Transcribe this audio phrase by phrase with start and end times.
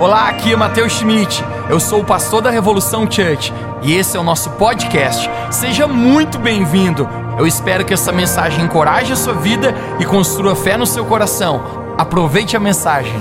[0.00, 1.44] Olá, aqui é Matheus Schmidt.
[1.68, 5.28] Eu sou o pastor da Revolução Church e esse é o nosso podcast.
[5.50, 7.06] Seja muito bem-vindo.
[7.38, 11.94] Eu espero que essa mensagem encoraje a sua vida e construa fé no seu coração.
[11.98, 13.12] Aproveite a mensagem.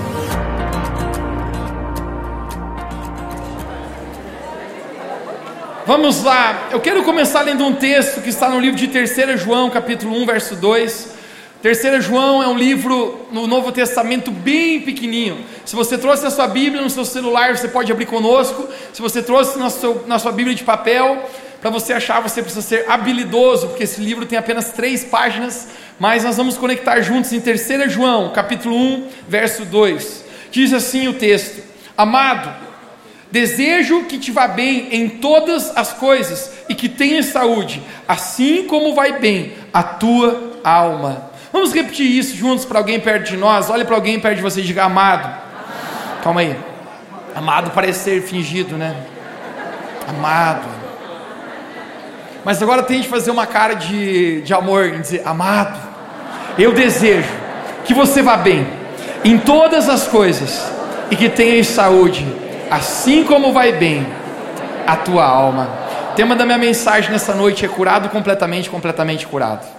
[5.86, 9.70] Vamos lá, eu quero começar lendo um texto que está no livro de 3 João,
[9.70, 11.19] capítulo 1, verso 2.
[11.62, 15.44] 3 João é um livro no Novo Testamento bem pequenininho.
[15.66, 18.66] Se você trouxe na sua Bíblia, no seu celular, você pode abrir conosco.
[18.94, 21.22] Se você trouxe na, seu, na sua Bíblia de papel,
[21.60, 25.68] para você achar, você precisa ser habilidoso, porque esse livro tem apenas três páginas.
[26.00, 30.24] Mas nós vamos conectar juntos em 3 João, capítulo 1, verso 2.
[30.52, 31.62] Diz assim o texto:
[31.98, 32.56] Amado,
[33.30, 38.96] desejo que te vá bem em todas as coisas e que tenhas saúde, assim como
[38.96, 41.29] vai bem a tua alma.
[41.52, 43.70] Vamos repetir isso juntos para alguém perto de nós.
[43.70, 45.30] Olhe para alguém perto de você e diga amado.
[46.24, 46.56] Calma aí.
[47.36, 48.96] Amado parece ser fingido, né?
[50.08, 50.68] Amado.
[52.44, 55.80] Mas agora tente fazer uma cara de, de amor e dizer: Amado,
[56.58, 57.30] eu desejo
[57.86, 58.68] que você vá bem
[59.24, 60.72] em todas as coisas
[61.12, 62.26] e que tenhas saúde,
[62.70, 64.06] assim como vai bem
[64.86, 65.70] a tua alma.
[66.12, 69.79] O tema da minha mensagem nessa noite é curado completamente, completamente curado.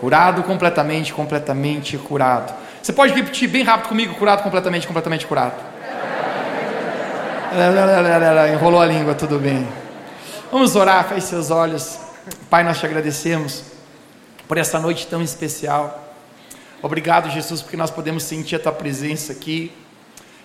[0.00, 2.54] Curado completamente, completamente curado.
[2.82, 5.54] Você pode repetir bem rápido comigo: curado completamente, completamente curado.
[8.54, 9.68] Enrolou a língua, tudo bem.
[10.50, 11.98] Vamos orar, feche seus olhos.
[12.48, 13.62] Pai, nós te agradecemos
[14.48, 16.14] por essa noite tão especial.
[16.82, 19.70] Obrigado, Jesus, porque nós podemos sentir a tua presença aqui.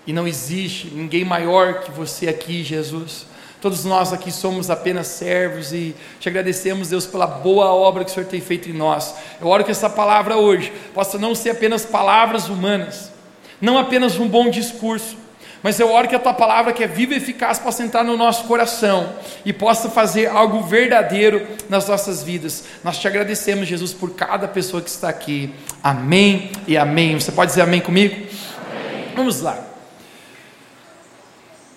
[0.06, 3.26] E não existe ninguém maior que você aqui, Jesus.
[3.66, 8.14] Todos nós aqui somos apenas servos e te agradecemos, Deus, pela boa obra que o
[8.14, 9.16] Senhor tem feito em nós.
[9.42, 13.12] Eu oro que essa palavra hoje possa não ser apenas palavras humanas,
[13.60, 15.18] não apenas um bom discurso,
[15.64, 18.16] mas eu oro que a tua palavra, que é viva e eficaz, possa entrar no
[18.16, 22.66] nosso coração e possa fazer algo verdadeiro nas nossas vidas.
[22.84, 25.52] Nós te agradecemos, Jesus, por cada pessoa que está aqui.
[25.82, 27.20] Amém e amém.
[27.20, 28.14] Você pode dizer amém comigo?
[28.14, 29.06] Amém.
[29.16, 29.58] Vamos lá.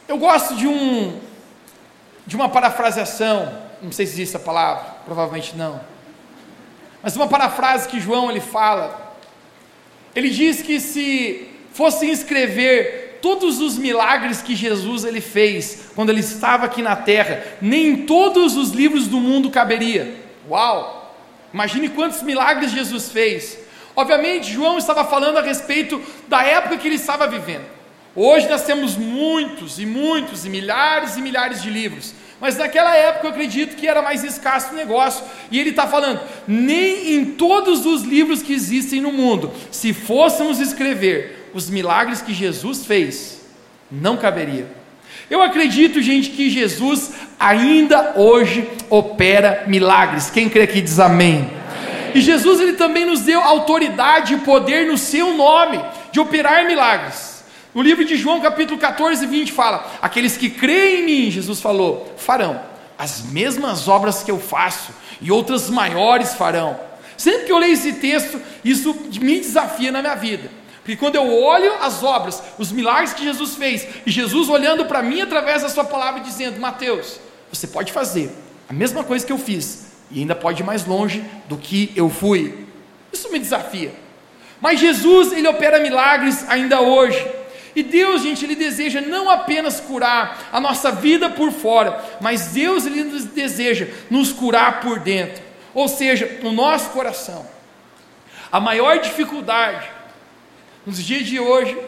[0.06, 1.28] Eu gosto de um
[2.28, 3.50] de uma parafraseação,
[3.81, 5.81] não sei se existe essa palavra, provavelmente não.
[7.03, 9.16] Mas uma parafrase que João ele fala.
[10.15, 16.21] Ele diz que se fosse escrever todos os milagres que Jesus ele fez quando ele
[16.21, 20.15] estava aqui na terra, nem todos os livros do mundo caberia.
[20.47, 21.15] Uau!
[21.55, 23.59] Imagine quantos milagres Jesus fez.
[23.97, 27.78] Obviamente, João estava falando a respeito da época que ele estava vivendo.
[28.21, 33.29] Hoje nós temos muitos e muitos e milhares e milhares de livros, mas naquela época
[33.29, 35.25] eu acredito que era mais escasso o negócio.
[35.53, 40.59] E ele está falando: nem em todos os livros que existem no mundo, se fôssemos
[40.59, 43.41] escrever os milagres que Jesus fez,
[43.89, 44.67] não caberia.
[45.31, 50.29] Eu acredito, gente, que Jesus ainda hoje opera milagres.
[50.29, 51.37] Quem crê aqui diz amém.
[51.37, 52.12] amém.
[52.17, 55.81] E Jesus ele também nos deu autoridade e poder no seu nome
[56.11, 57.28] de operar milagres.
[57.75, 62.15] No livro de João, capítulo 14, 20, fala: Aqueles que creem em mim, Jesus falou,
[62.17, 62.61] farão
[62.99, 64.91] as mesmas obras que eu faço,
[65.21, 66.79] e outras maiores farão.
[67.17, 70.51] Sempre que eu leio esse texto, isso me desafia na minha vida.
[70.79, 75.03] Porque quando eu olho as obras, os milagres que Jesus fez, e Jesus olhando para
[75.03, 77.21] mim através da sua palavra dizendo: Mateus,
[77.53, 78.31] você pode fazer
[78.69, 82.11] a mesma coisa que eu fiz, e ainda pode ir mais longe do que eu
[82.11, 82.67] fui.
[83.12, 83.93] Isso me desafia.
[84.61, 87.25] Mas Jesus, ele opera milagres ainda hoje.
[87.78, 92.84] E Deus, gente, Ele deseja não apenas curar a nossa vida por fora, mas Deus,
[92.84, 95.41] Ele deseja nos curar por dentro,
[95.72, 97.47] ou seja, no nosso coração.
[98.50, 99.88] A maior dificuldade
[100.84, 101.78] nos dias de hoje,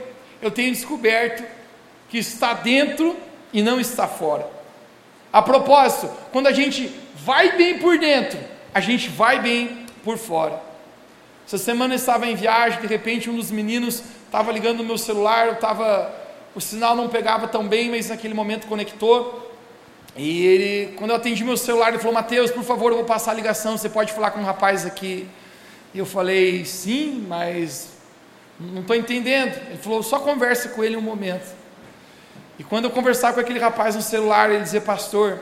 [0.40, 1.44] eu tenho descoberto
[2.08, 3.16] que está dentro
[3.52, 4.48] e não está fora.
[5.32, 8.38] A propósito, quando a gente vai bem por dentro,
[8.72, 10.62] a gente vai bem por fora.
[11.44, 14.96] Essa semana eu estava em viagem, de repente um dos meninos estava ligando o meu
[14.96, 16.14] celular, eu tava,
[16.54, 19.50] o sinal não pegava tão bem, mas naquele momento conectou.
[20.16, 23.32] E ele, quando eu atendi meu celular, ele falou: Mateus, por favor, eu vou passar
[23.32, 25.26] a ligação, você pode falar com um rapaz aqui.
[25.92, 27.88] E eu falei: sim, mas
[28.58, 29.56] não estou entendendo.
[29.68, 31.52] Ele falou: só converse com ele um momento.
[32.56, 35.40] E quando eu conversar com aquele rapaz no celular, ele dizia: Pastor,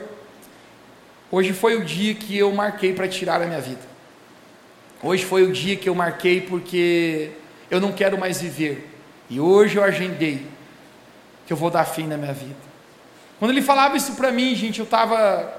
[1.31, 3.81] hoje foi o dia que eu marquei para tirar a minha vida.
[5.03, 7.31] Hoje foi o dia que eu marquei porque
[7.69, 8.89] eu não quero mais viver.
[9.29, 10.45] E hoje eu agendei
[11.45, 12.55] que eu vou dar fim na minha vida.
[13.37, 15.51] Quando ele falava isso para mim, gente, eu estava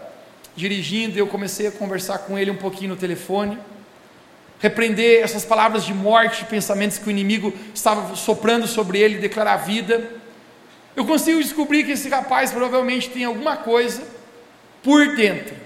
[0.55, 3.59] dirigindo e eu comecei a conversar com ele um pouquinho no telefone,
[4.59, 10.11] repreender essas palavras de morte, pensamentos que o inimigo estava soprando sobre ele, declarar vida.
[10.95, 14.03] eu consigo descobrir que esse rapaz provavelmente tem alguma coisa
[14.83, 15.57] por dentro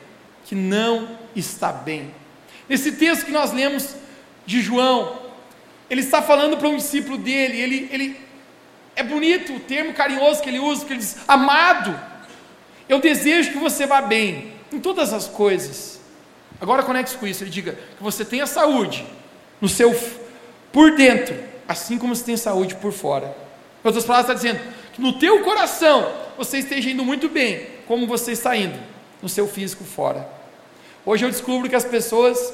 [0.44, 2.14] que não está bem.
[2.69, 3.94] Nesse texto que nós lemos
[4.46, 5.23] de João,
[5.88, 8.20] ele está falando para um discípulo dele, ele, ele
[8.96, 11.98] é bonito o termo carinhoso que ele usa, porque ele diz: Amado,
[12.88, 16.00] eu desejo que você vá bem em todas as coisas.
[16.60, 19.04] Agora conecte com isso, ele diga que você tenha saúde
[19.60, 19.94] no seu
[20.72, 21.36] por dentro,
[21.69, 23.36] assim como você tem saúde por fora.
[23.84, 28.06] Em outras palavras, está dizendo que no teu coração você esteja indo muito bem, como
[28.06, 28.78] você está indo
[29.20, 30.28] no seu físico fora.
[31.04, 32.52] Hoje eu descubro que as pessoas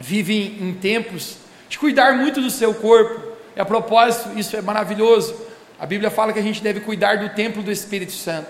[0.00, 1.36] vivem em tempos
[1.70, 3.30] de cuidar muito do seu corpo.
[3.56, 5.34] E a propósito, isso é maravilhoso.
[5.78, 8.48] A Bíblia fala que a gente deve cuidar do templo do Espírito Santo.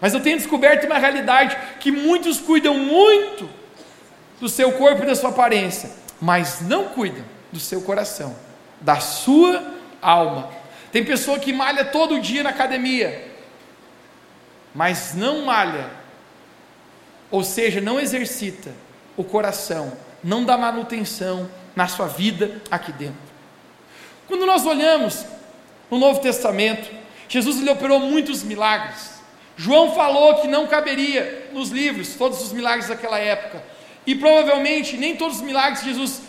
[0.00, 3.48] Mas eu tenho descoberto uma realidade que muitos cuidam muito
[4.40, 5.90] do seu corpo e da sua aparência,
[6.20, 8.34] mas não cuidam do seu coração,
[8.80, 9.62] da sua
[10.00, 10.48] alma.
[10.90, 13.30] Tem pessoa que malha todo dia na academia,
[14.74, 15.90] mas não malha,
[17.30, 18.72] ou seja, não exercita
[19.16, 19.92] o coração,
[20.24, 23.32] não dá manutenção na sua vida aqui dentro.
[24.26, 25.24] Quando nós olhamos
[25.90, 26.90] no Novo Testamento,
[27.28, 29.12] Jesus ele operou muitos milagres.
[29.56, 33.62] João falou que não caberia nos livros todos os milagres daquela época.
[34.06, 36.22] E provavelmente nem todos os milagres que Jesus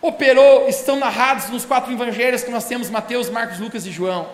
[0.00, 4.28] operou estão narrados nos quatro evangelhos que nós temos: Mateus, Marcos, Lucas e João.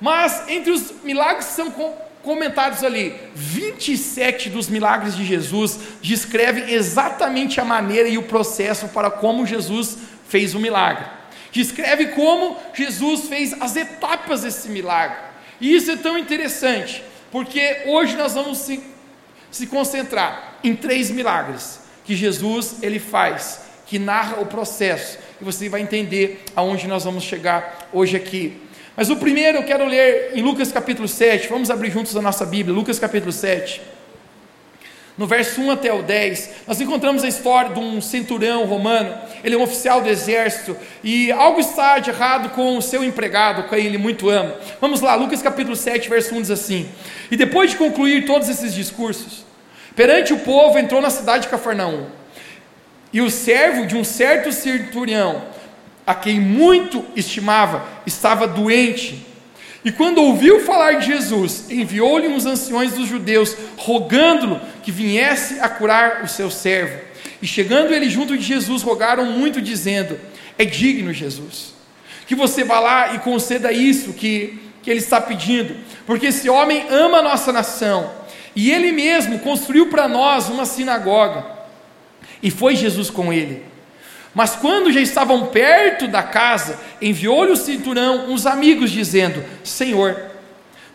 [0.00, 1.70] Mas entre os milagres que são
[2.24, 9.10] comentados ali, 27 dos milagres de Jesus descrevem exatamente a maneira e o processo para
[9.10, 11.04] como Jesus fez o milagre.
[11.52, 15.18] Descreve como Jesus fez as etapas desse milagre.
[15.60, 18.82] E isso é tão interessante, porque hoje nós vamos se,
[19.50, 25.68] se concentrar em três milagres que Jesus ele faz, que narra o processo, e você
[25.68, 28.60] vai entender aonde nós vamos chegar hoje aqui.
[28.96, 32.46] Mas o primeiro eu quero ler em Lucas capítulo 7, vamos abrir juntos a nossa
[32.46, 33.82] Bíblia, Lucas capítulo 7.
[35.18, 39.12] No verso 1 até o 10, nós encontramos a história de um centurião romano,
[39.42, 43.68] ele é um oficial do exército, e algo está de errado com o seu empregado,
[43.68, 44.54] quem ele muito ama.
[44.80, 46.88] Vamos lá, Lucas capítulo 7, verso 1 diz assim:
[47.30, 49.44] E depois de concluir todos esses discursos,
[49.96, 52.06] perante o povo entrou na cidade de Cafarnaum,
[53.12, 55.42] e o servo de um certo centurião,
[56.06, 59.34] a quem muito estimava, estava doente
[59.84, 65.68] e quando ouviu falar de Jesus, enviou-lhe uns anciões dos judeus, rogando-lhe que viesse a
[65.68, 66.98] curar o seu servo.
[67.42, 70.18] E chegando ele junto de Jesus, rogaram muito, dizendo:
[70.58, 71.74] É digno, Jesus,
[72.26, 76.86] que você vá lá e conceda isso que, que ele está pedindo, porque esse homem
[76.88, 78.10] ama a nossa nação,
[78.56, 81.44] e ele mesmo construiu para nós uma sinagoga.
[82.42, 83.62] E foi Jesus com ele.
[84.34, 90.20] Mas quando já estavam perto da casa, enviou-lhe o cinturão uns amigos, dizendo: Senhor,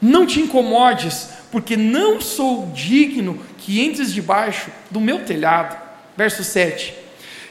[0.02, 5.78] não te incomodes, porque não sou digno que entres debaixo do meu telhado.
[6.18, 6.94] Verso 7.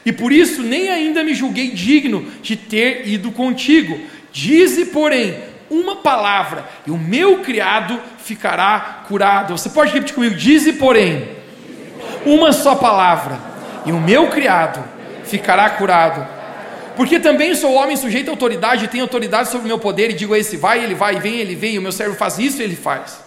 [0.05, 3.99] E por isso nem ainda me julguei digno de ter ido contigo.
[4.31, 5.37] Dize, porém,
[5.71, 9.57] uma palavra, e o meu criado ficará curado.
[9.57, 11.27] Você pode repetir comigo: Dize, porém,
[12.27, 13.39] uma só palavra,
[13.87, 14.98] e o meu criado
[15.29, 16.27] ficará curado.
[16.95, 20.33] Porque também sou homem sujeito à autoridade, tenho autoridade sobre o meu poder, e digo
[20.33, 23.21] a esse vai, ele vai, vem, ele vem, o meu servo faz isso, ele faz.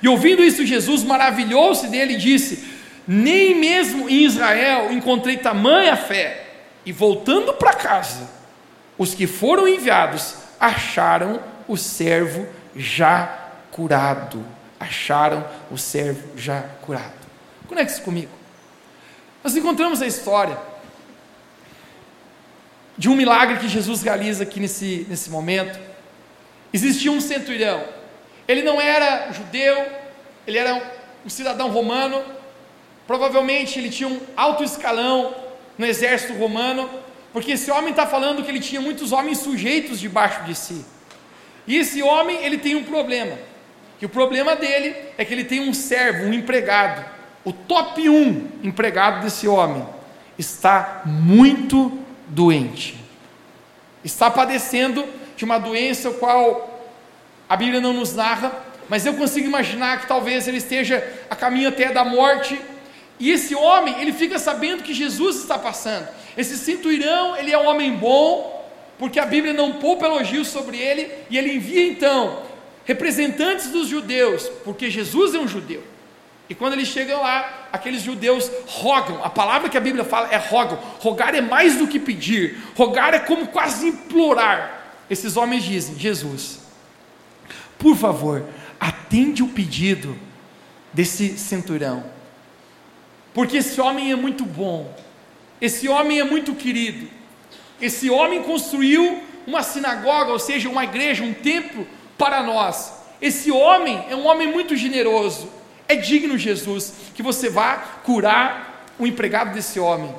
[0.00, 2.64] E ouvindo isso, Jesus maravilhou-se dele e disse:
[3.06, 6.44] Nem mesmo em Israel encontrei tamanha fé.
[6.84, 8.30] E voltando para casa,
[8.96, 14.44] os que foram enviados acharam o servo já curado.
[14.78, 17.26] Acharam o servo já curado.
[17.66, 18.30] Conecte-se comigo.
[19.42, 20.56] Nós encontramos a história
[22.96, 25.78] de um milagre que Jesus realiza aqui nesse, nesse momento.
[26.72, 27.82] Existia um centurião,
[28.48, 29.86] ele não era judeu,
[30.46, 30.82] ele era
[31.24, 32.22] um cidadão romano,
[33.06, 35.34] provavelmente ele tinha um alto escalão
[35.76, 36.88] no exército romano,
[37.32, 40.84] porque esse homem está falando que ele tinha muitos homens sujeitos debaixo de si.
[41.66, 43.36] E esse homem, ele tem um problema.
[44.00, 47.04] E o problema dele é que ele tem um servo, um empregado.
[47.44, 49.86] O top 1 empregado desse homem
[50.38, 52.96] está muito doente.
[54.04, 55.04] Está padecendo
[55.36, 56.90] de uma doença qual
[57.48, 58.52] a Bíblia não nos narra,
[58.88, 62.60] mas eu consigo imaginar que talvez ele esteja a caminho até da morte.
[63.18, 66.08] E esse homem, ele fica sabendo que Jesus está passando.
[66.36, 68.68] Esse cinturão, ele é um homem bom,
[68.98, 72.42] porque a Bíblia não poupa elogios sobre ele, e ele envia então
[72.84, 75.82] representantes dos judeus, porque Jesus é um judeu.
[76.48, 79.22] E quando eles chegam lá, aqueles judeus rogam.
[79.24, 80.78] A palavra que a Bíblia fala é rogam.
[81.00, 82.56] Rogar é mais do que pedir.
[82.76, 84.76] Rogar é como quase implorar.
[85.10, 86.60] Esses homens dizem: Jesus,
[87.78, 88.44] por favor,
[88.78, 90.16] atende o pedido
[90.92, 92.04] desse centurião,
[93.34, 94.94] porque esse homem é muito bom,
[95.60, 97.08] esse homem é muito querido,
[97.80, 101.86] esse homem construiu uma sinagoga, ou seja, uma igreja, um templo
[102.16, 102.94] para nós.
[103.20, 105.48] Esse homem é um homem muito generoso.
[105.88, 110.14] É digno, Jesus, que você vá curar o empregado desse homem.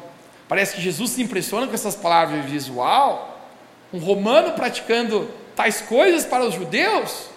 [0.47, 3.51] Parece que Jesus se impressiona com essas palavras e diz: Uau,
[3.91, 7.29] um romano praticando tais coisas para os judeus?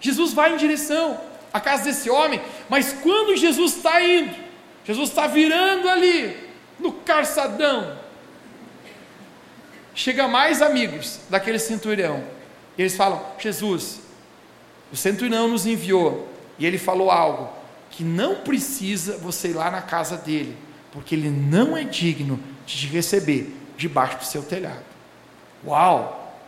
[0.00, 1.18] Jesus vai em direção
[1.52, 4.34] à casa desse homem, mas quando Jesus está indo,
[4.84, 6.36] Jesus está virando ali,
[6.78, 7.98] no calçadão,
[9.94, 12.24] chega mais amigos daquele centurião,
[12.78, 14.00] e eles falam: Jesus,
[14.92, 16.31] o centurião nos enviou
[16.62, 17.50] e ele falou algo
[17.90, 20.56] que não precisa você ir lá na casa dele,
[20.92, 24.84] porque ele não é digno de te receber debaixo do seu telhado.
[25.66, 26.38] Uau!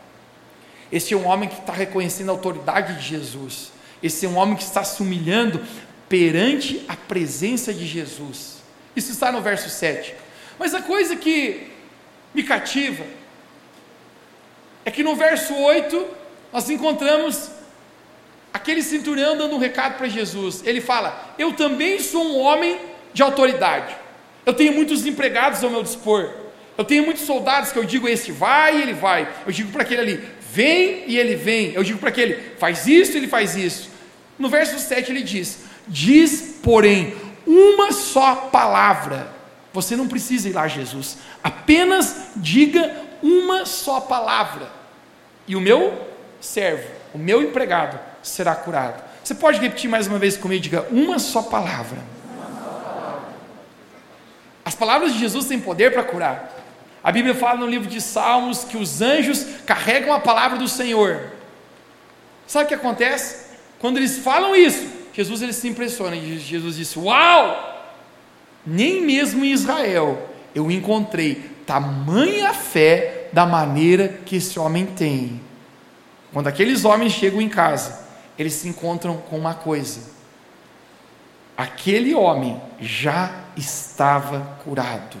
[0.89, 3.73] Esse é um homem que está reconhecendo a autoridade de Jesus.
[4.01, 5.61] Esse é um homem que está se humilhando
[6.07, 8.59] perante a presença de Jesus.
[8.95, 10.15] Isso está no verso 7.
[10.57, 11.73] Mas a coisa que
[12.33, 13.03] me cativa
[14.85, 16.07] é que no verso 8
[16.53, 17.49] nós encontramos
[18.55, 20.61] aquele centurião dando um recado para Jesus.
[20.65, 22.79] Ele fala: Eu também sou um homem
[23.13, 23.93] de autoridade.
[24.45, 26.29] Eu tenho muitos empregados ao meu dispor.
[26.77, 29.27] Eu tenho muitos soldados que eu digo: Esse vai e ele vai.
[29.45, 31.73] Eu digo para aquele ali: Vem e ele vem.
[31.73, 33.89] Eu digo para aquele: Faz isso e ele faz isso.
[34.39, 37.13] No verso 7 ele diz: Diz, porém,
[37.45, 39.35] uma só palavra.
[39.73, 41.17] Você não precisa ir lá, Jesus.
[41.43, 44.71] Apenas diga uma só palavra.
[45.45, 46.07] E o meu
[46.39, 49.03] servo, o meu empregado, será curado.
[49.23, 50.61] Você pode repetir mais uma vez comigo?
[50.61, 51.99] Diga uma só palavra.
[54.63, 56.51] As palavras de Jesus têm poder para curar.
[57.03, 61.31] A Bíblia fala no livro de Salmos que os anjos carregam a palavra do Senhor.
[62.47, 63.45] Sabe o que acontece?
[63.79, 66.15] Quando eles falam isso, Jesus ele se impressiona.
[66.15, 67.73] E Jesus disse: Uau!
[68.65, 75.41] Nem mesmo em Israel eu encontrei tamanha fé da maneira que esse homem tem.
[76.33, 78.04] Quando aqueles homens chegam em casa,
[78.37, 80.01] eles se encontram com uma coisa:
[81.57, 85.17] aquele homem já estava curado.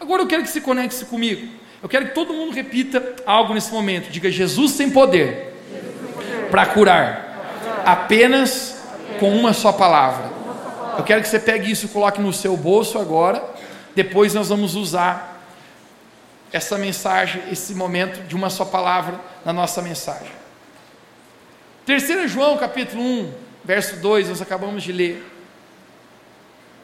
[0.00, 1.48] Agora eu quero que se conecte comigo.
[1.82, 4.10] Eu quero que todo mundo repita algo nesse momento.
[4.10, 5.54] Diga: Jesus tem poder,
[6.50, 8.82] para curar, apenas
[9.18, 10.32] com uma só palavra.
[10.96, 13.42] Eu quero que você pegue isso e coloque no seu bolso agora.
[13.94, 15.42] Depois nós vamos usar
[16.52, 20.43] essa mensagem, esse momento de uma só palavra na nossa mensagem.
[21.86, 25.22] 3 João capítulo 1, verso 2, nós acabamos de ler.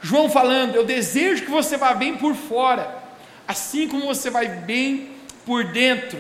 [0.03, 3.03] João falando: Eu desejo que você vá bem por fora,
[3.49, 5.11] assim como você vai bem
[5.47, 6.19] por dentro.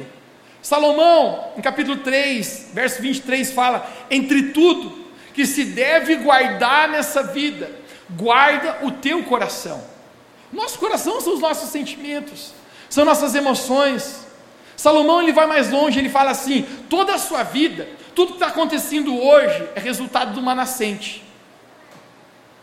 [0.63, 7.71] Salomão, em capítulo 3, verso 23, fala: Entre tudo que se deve guardar nessa vida,
[8.09, 9.85] guarda o teu coração.
[10.51, 12.55] Nosso coração são os nossos sentimentos,
[12.89, 14.27] são nossas emoções.
[14.75, 18.49] Salomão ele vai mais longe, ele fala assim: toda a sua vida, tudo que está
[18.49, 21.25] acontecendo hoje é resultado de uma nascente.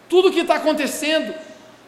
[0.09, 1.33] Tudo que está acontecendo,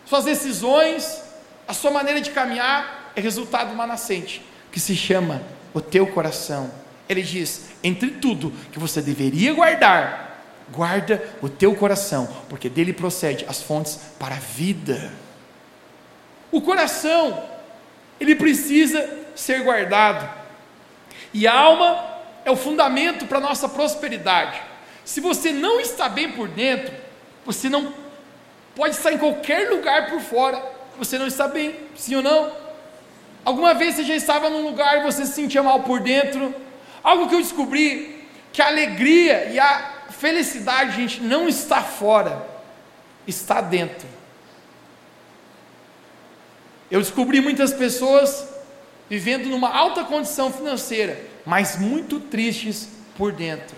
[0.06, 1.22] suas decisões,
[1.68, 5.42] a sua maneira de caminhar, é resultado de uma nascente, que se chama
[5.74, 6.72] o teu coração.
[7.08, 13.46] Ele diz: entre tudo que você deveria guardar, guarda o teu coração, porque dele procede
[13.48, 15.12] as fontes para a vida.
[16.52, 17.44] O coração,
[18.20, 20.38] ele precisa ser guardado.
[21.34, 22.09] E a alma
[22.50, 24.60] é o fundamento para a nossa prosperidade.
[25.06, 26.94] Se você não está bem por dentro,
[27.46, 27.94] você não
[28.76, 30.62] pode estar em qualquer lugar por fora,
[30.98, 32.52] você não está bem, sim ou não?
[33.46, 36.54] Alguma vez você já estava num lugar e você se sentia mal por dentro?
[37.04, 42.46] Algo que eu descobri, que a alegria e a felicidade, gente, não está fora,
[43.26, 44.08] está dentro.
[46.92, 48.48] Eu descobri muitas pessoas
[49.10, 52.88] vivendo numa alta condição financeira, mas muito tristes
[53.18, 53.76] por dentro.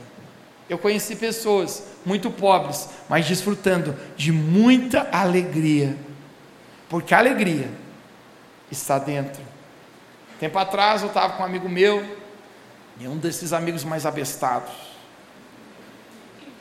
[0.69, 5.95] Eu conheci pessoas muito pobres, mas desfrutando de muita alegria,
[6.89, 7.69] porque a alegria
[8.69, 9.41] está dentro.
[10.37, 12.05] Tempo atrás eu estava com um amigo meu,
[12.99, 14.73] e um desses amigos mais abestados,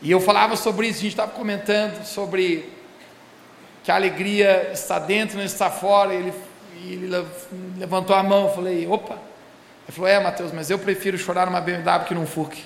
[0.01, 2.73] e eu falava sobre isso, a gente estava comentando sobre
[3.83, 6.33] que a alegria está dentro, não está fora, ele,
[6.85, 7.09] ele
[7.77, 9.30] levantou a mão, eu falei, opa,
[9.91, 12.65] ele falou: É, Mateus, mas eu prefiro chorar numa BMW que num FUC.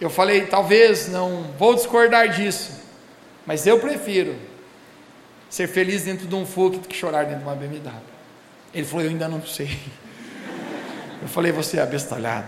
[0.00, 2.70] Eu falei: Talvez, não vou discordar disso,
[3.44, 4.36] mas eu prefiro
[5.50, 7.90] ser feliz dentro de um FUC do que chorar dentro de uma BMW.
[8.72, 9.76] Ele falou: Eu ainda não sei.
[11.20, 12.46] Eu falei: Você é abestalhado.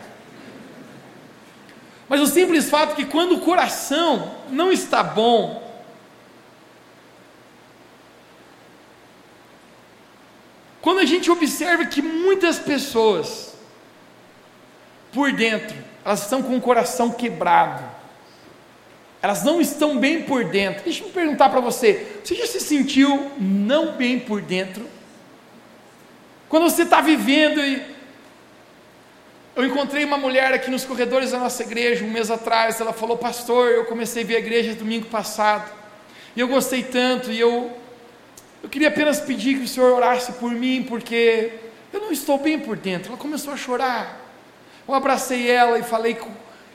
[2.08, 5.69] Mas o simples fato é que quando o coração não está bom,
[10.80, 13.54] quando a gente observa que muitas pessoas,
[15.12, 17.84] por dentro, elas estão com o coração quebrado,
[19.22, 20.84] elas não estão bem por dentro.
[20.84, 24.88] Deixa eu perguntar para você: você já se sentiu não bem por dentro?
[26.48, 28.00] Quando você está vivendo e
[29.54, 32.80] eu encontrei uma mulher aqui nos corredores da nossa igreja um mês atrás.
[32.80, 35.70] Ela falou: Pastor, eu comecei a ver a igreja domingo passado
[36.34, 37.30] e eu gostei tanto.
[37.30, 37.70] E eu,
[38.62, 41.52] eu queria apenas pedir que o Senhor orasse por mim, porque
[41.92, 43.08] eu não estou bem por dentro.
[43.08, 44.20] Ela começou a chorar.
[44.86, 46.18] Eu abracei ela e falei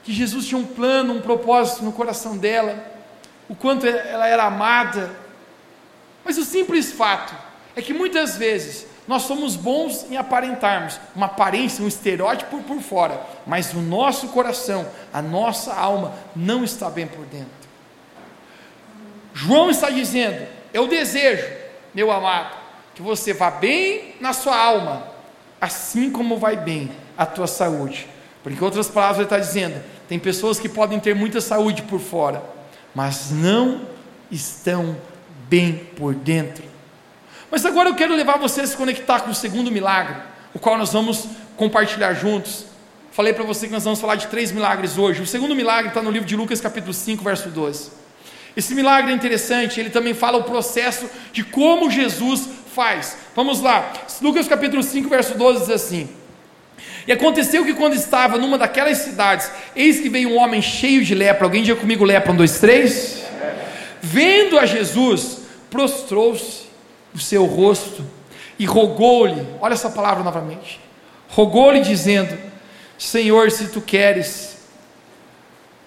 [0.03, 2.83] que Jesus tinha um plano, um propósito no coração dela,
[3.47, 5.15] o quanto ela era amada.
[6.23, 7.35] Mas o simples fato
[7.75, 13.21] é que muitas vezes nós somos bons em aparentarmos uma aparência, um estereótipo por fora,
[13.45, 17.65] mas o nosso coração, a nossa alma não está bem por dentro.
[19.33, 21.45] João está dizendo: Eu desejo,
[21.95, 22.53] meu amado,
[22.93, 25.07] que você vá bem na sua alma,
[25.61, 28.05] assim como vai bem a tua saúde.
[28.43, 32.01] Porque, em outras palavras, ele está dizendo: tem pessoas que podem ter muita saúde por
[32.01, 32.43] fora,
[32.93, 33.87] mas não
[34.29, 34.97] estão
[35.47, 36.65] bem por dentro.
[37.49, 40.17] Mas agora eu quero levar você a se conectar com o segundo milagre,
[40.53, 41.25] o qual nós vamos
[41.55, 42.65] compartilhar juntos.
[43.13, 45.21] Falei para você que nós vamos falar de três milagres hoje.
[45.21, 48.04] O segundo milagre está no livro de Lucas, capítulo 5, verso 12.
[48.55, 53.17] Esse milagre é interessante, ele também fala o processo de como Jesus faz.
[53.35, 56.09] Vamos lá, Lucas capítulo 5, verso 12 diz assim:
[57.05, 61.13] E aconteceu que quando estava numa daquelas cidades, eis que veio um homem cheio de
[61.13, 61.45] lepra.
[61.45, 63.23] Alguém diga comigo lepra, um, dois, três?
[64.01, 66.65] Vendo a Jesus, prostrou-se
[67.13, 68.05] o seu rosto
[68.57, 70.79] e rogou-lhe, olha essa palavra novamente,
[71.27, 72.37] rogou-lhe dizendo:
[72.97, 74.57] Senhor, se tu queres,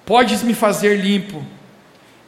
[0.04, 1.42] podes me fazer limpo.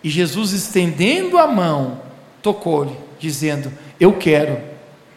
[0.02, 2.00] E Jesus, estendendo a mão,
[2.42, 4.60] tocou-lhe, dizendo: Eu quero,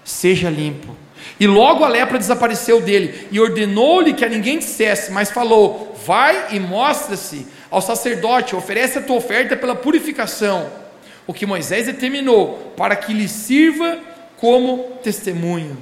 [0.03, 0.95] seja limpo.
[1.39, 6.55] E logo a lepra desapareceu dele, e ordenou-lhe que a ninguém dissesse, mas falou: Vai
[6.55, 10.83] e mostra-se ao sacerdote, oferece a tua oferta pela purificação
[11.25, 13.99] o que Moisés determinou para que lhe sirva
[14.37, 15.77] como testemunho.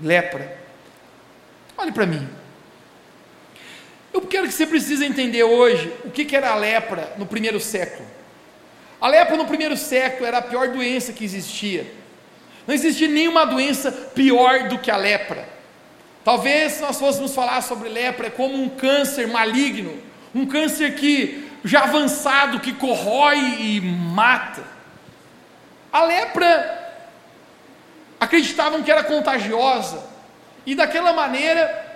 [0.00, 0.58] Lepra.
[1.76, 2.28] Olhe para mim.
[4.12, 8.06] Eu quero que você precise entender hoje o que era a lepra no primeiro século.
[9.00, 11.86] A lepra no primeiro século era a pior doença que existia.
[12.66, 15.48] Não existia nenhuma doença pior do que a lepra.
[16.24, 20.00] Talvez nós fôssemos falar sobre lepra como um câncer maligno,
[20.34, 24.62] um câncer que já avançado que corrói e mata.
[25.92, 26.80] A lepra
[28.20, 30.12] acreditavam que era contagiosa,
[30.64, 31.91] e daquela maneira,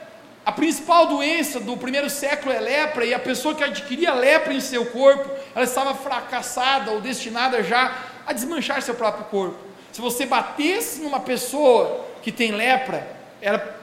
[0.47, 4.61] a principal doença do primeiro século é lepra, e a pessoa que adquiria lepra em
[4.61, 9.59] seu corpo, ela estava fracassada ou destinada já a desmanchar seu próprio corpo.
[9.93, 13.07] Se você batesse numa pessoa que tem lepra,
[13.43, 13.77] era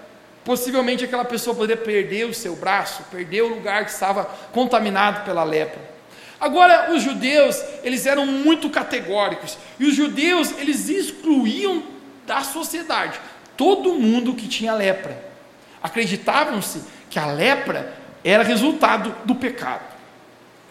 [0.43, 5.43] Possivelmente aquela pessoa poderia perder o seu braço, perder o lugar que estava contaminado pela
[5.43, 5.79] lepra.
[6.39, 11.83] Agora, os judeus, eles eram muito categóricos, e os judeus, eles excluíam
[12.27, 13.19] da sociedade
[13.55, 15.32] todo mundo que tinha lepra.
[15.83, 17.93] Acreditavam-se que a lepra
[18.23, 19.83] era resultado do pecado,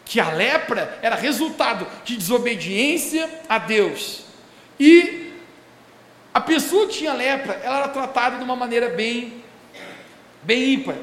[0.05, 4.25] que a lepra era resultado de desobediência a Deus.
[4.81, 5.35] E
[6.33, 9.43] a pessoa que tinha lepra, ela era tratada de uma maneira bem
[10.43, 10.97] bem ímpar,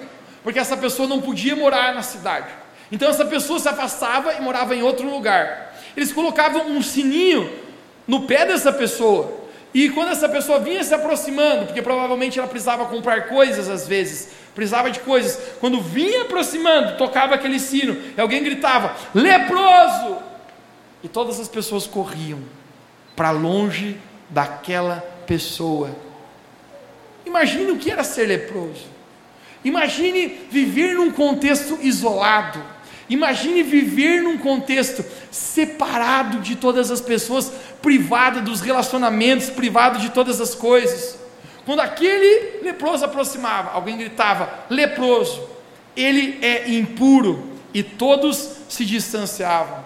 [0.43, 2.47] porque essa pessoa não podia morar na cidade.
[2.91, 5.75] Então essa pessoa se afastava e morava em outro lugar.
[5.95, 7.49] Eles colocavam um sininho
[8.07, 9.38] no pé dessa pessoa.
[9.73, 14.29] E quando essa pessoa vinha se aproximando, porque provavelmente ela precisava comprar coisas às vezes,
[14.55, 20.17] precisava de coisas, quando vinha aproximando, tocava aquele sino, e alguém gritava: leproso!
[21.03, 22.39] E todas as pessoas corriam
[23.15, 23.97] para longe
[24.29, 25.95] daquela pessoa.
[27.25, 28.87] Imagine o que era ser leproso.
[29.63, 32.63] Imagine viver num contexto isolado.
[33.09, 40.39] Imagine viver num contexto separado de todas as pessoas, privado dos relacionamentos, privado de todas
[40.39, 41.17] as coisas.
[41.65, 45.41] Quando aquele leproso aproximava, alguém gritava: leproso,
[45.95, 49.83] ele é impuro, e todos se distanciavam.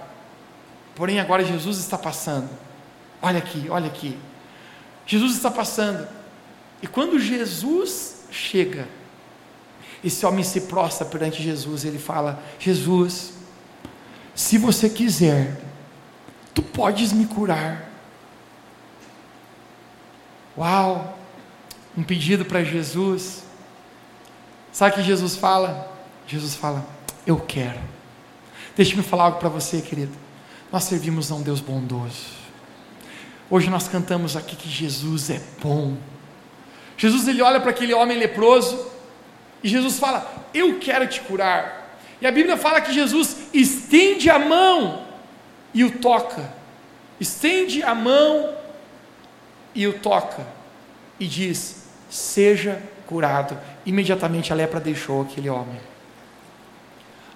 [0.96, 2.50] Porém, agora Jesus está passando.
[3.22, 4.18] Olha aqui, olha aqui.
[5.06, 6.08] Jesus está passando.
[6.82, 8.88] E quando Jesus chega,
[10.04, 13.34] esse homem se prostra perante Jesus, ele fala: Jesus,
[14.36, 15.62] se você quiser,
[16.54, 17.90] tu podes me curar.
[20.58, 21.18] Uau!
[21.98, 23.44] Um pedido para Jesus.
[24.72, 25.92] Sabe o que Jesus fala?
[26.28, 26.86] Jesus fala:
[27.26, 27.80] eu quero.
[28.76, 30.12] Deixe-me falar algo para você, querido.
[30.72, 32.44] Nós servimos a um Deus bondoso.
[33.50, 35.96] Hoje nós cantamos aqui que Jesus é bom.
[36.98, 38.93] Jesus ele olha para aquele homem leproso
[39.64, 41.98] e Jesus fala: Eu quero te curar.
[42.20, 45.06] E a Bíblia fala que Jesus estende a mão
[45.74, 46.54] e o toca.
[47.20, 48.54] Estende a mão
[49.74, 50.46] e o toca.
[51.20, 53.58] E diz: Seja curado.
[53.86, 55.80] Imediatamente a lepra deixou aquele homem.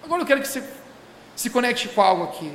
[0.03, 0.63] Agora eu quero que você
[1.35, 2.51] se conecte com algo aqui.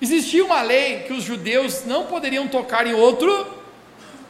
[0.00, 3.58] Existia uma lei que os judeus não poderiam tocar em outro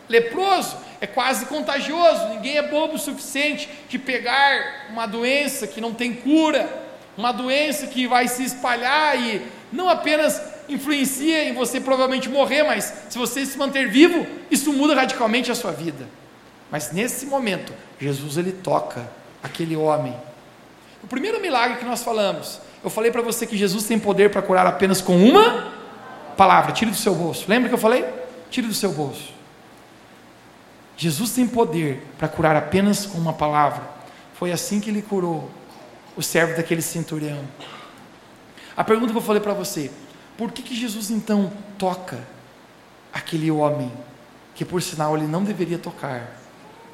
[0.09, 0.77] leproso.
[1.01, 2.29] É quase contagioso.
[2.29, 6.69] Ninguém é bobo o suficiente de pegar uma doença que não tem cura,
[7.17, 12.93] uma doença que vai se espalhar e não apenas influencia em você provavelmente morrer, mas
[13.09, 16.07] se você se manter vivo, isso muda radicalmente a sua vida.
[16.71, 19.11] Mas nesse momento, Jesus ele toca
[19.43, 20.15] aquele homem.
[21.03, 24.41] O primeiro milagre que nós falamos eu falei para você que Jesus tem poder para
[24.41, 25.71] curar apenas com uma
[26.37, 26.73] palavra.
[26.73, 27.45] Tire do seu bolso.
[27.47, 28.05] Lembra que eu falei?
[28.51, 29.35] Tire do seu bolso.
[31.01, 33.83] Jesus tem poder para curar apenas com uma palavra.
[34.35, 35.51] Foi assim que ele curou
[36.15, 37.43] o servo daquele centurião.
[38.77, 39.91] A pergunta que eu falei para você:
[40.37, 42.19] por que, que Jesus então toca
[43.11, 43.91] aquele homem
[44.55, 46.37] que, por sinal, ele não deveria tocar,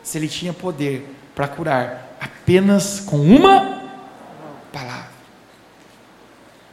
[0.05, 3.91] se ele tinha poder para curar apenas com uma
[4.73, 5.11] palavra?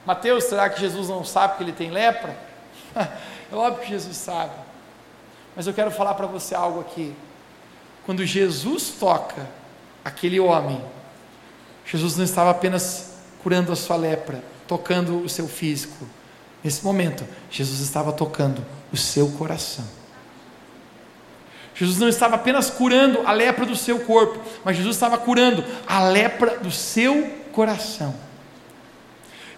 [0.05, 2.37] Mateus, será que Jesus não sabe que ele tem lepra?
[2.95, 4.53] é óbvio que Jesus sabe.
[5.55, 7.13] Mas eu quero falar para você algo aqui.
[8.05, 9.47] Quando Jesus toca
[10.03, 10.83] aquele homem,
[11.85, 16.07] Jesus não estava apenas curando a sua lepra, tocando o seu físico.
[16.63, 19.85] Nesse momento, Jesus estava tocando o seu coração.
[21.75, 26.03] Jesus não estava apenas curando a lepra do seu corpo, mas Jesus estava curando a
[26.03, 28.15] lepra do seu coração.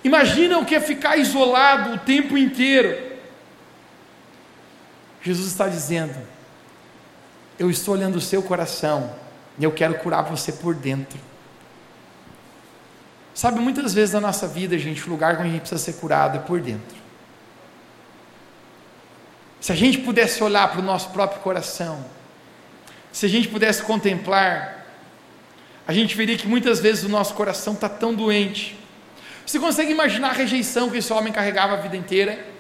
[0.04, 3.05] Imagina o que é ficar isolado o tempo inteiro.
[5.26, 6.16] Jesus está dizendo:
[7.58, 9.12] Eu estou olhando o seu coração
[9.58, 11.20] e eu quero curar você por dentro.
[13.34, 16.38] Sabe, muitas vezes na nossa vida, gente, o lugar onde a gente precisa ser curado
[16.38, 16.96] é por dentro.
[19.60, 22.06] Se a gente pudesse olhar para o nosso próprio coração,
[23.12, 24.86] se a gente pudesse contemplar,
[25.88, 28.78] a gente veria que muitas vezes o nosso coração está tão doente,
[29.46, 32.55] você consegue imaginar a rejeição que esse homem carregava a vida inteira?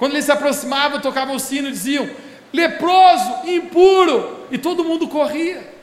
[0.00, 2.08] Quando ele se aproximava, tocava o sino e diziam:
[2.50, 5.74] leproso, impuro, e todo mundo corria.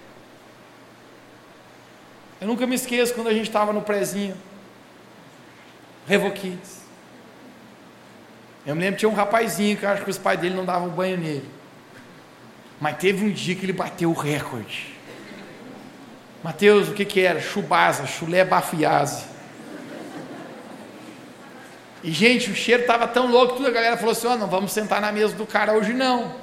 [2.42, 4.36] Eu nunca me esqueço quando a gente estava no prezinho,
[6.08, 6.82] Revoquites.
[8.66, 10.66] Eu me lembro que tinha um rapazinho que eu acho que os pais dele não
[10.66, 11.48] davam banho nele.
[12.82, 14.96] Mas teve um dia que ele bateu o recorde.
[16.44, 17.40] Mateus, o que que era?
[17.40, 19.26] Chubasa, chulé bafiase.
[22.04, 24.72] E, gente, o cheiro estava tão louco que a galera falou assim: oh, não vamos
[24.72, 26.36] sentar na mesa do cara hoje não.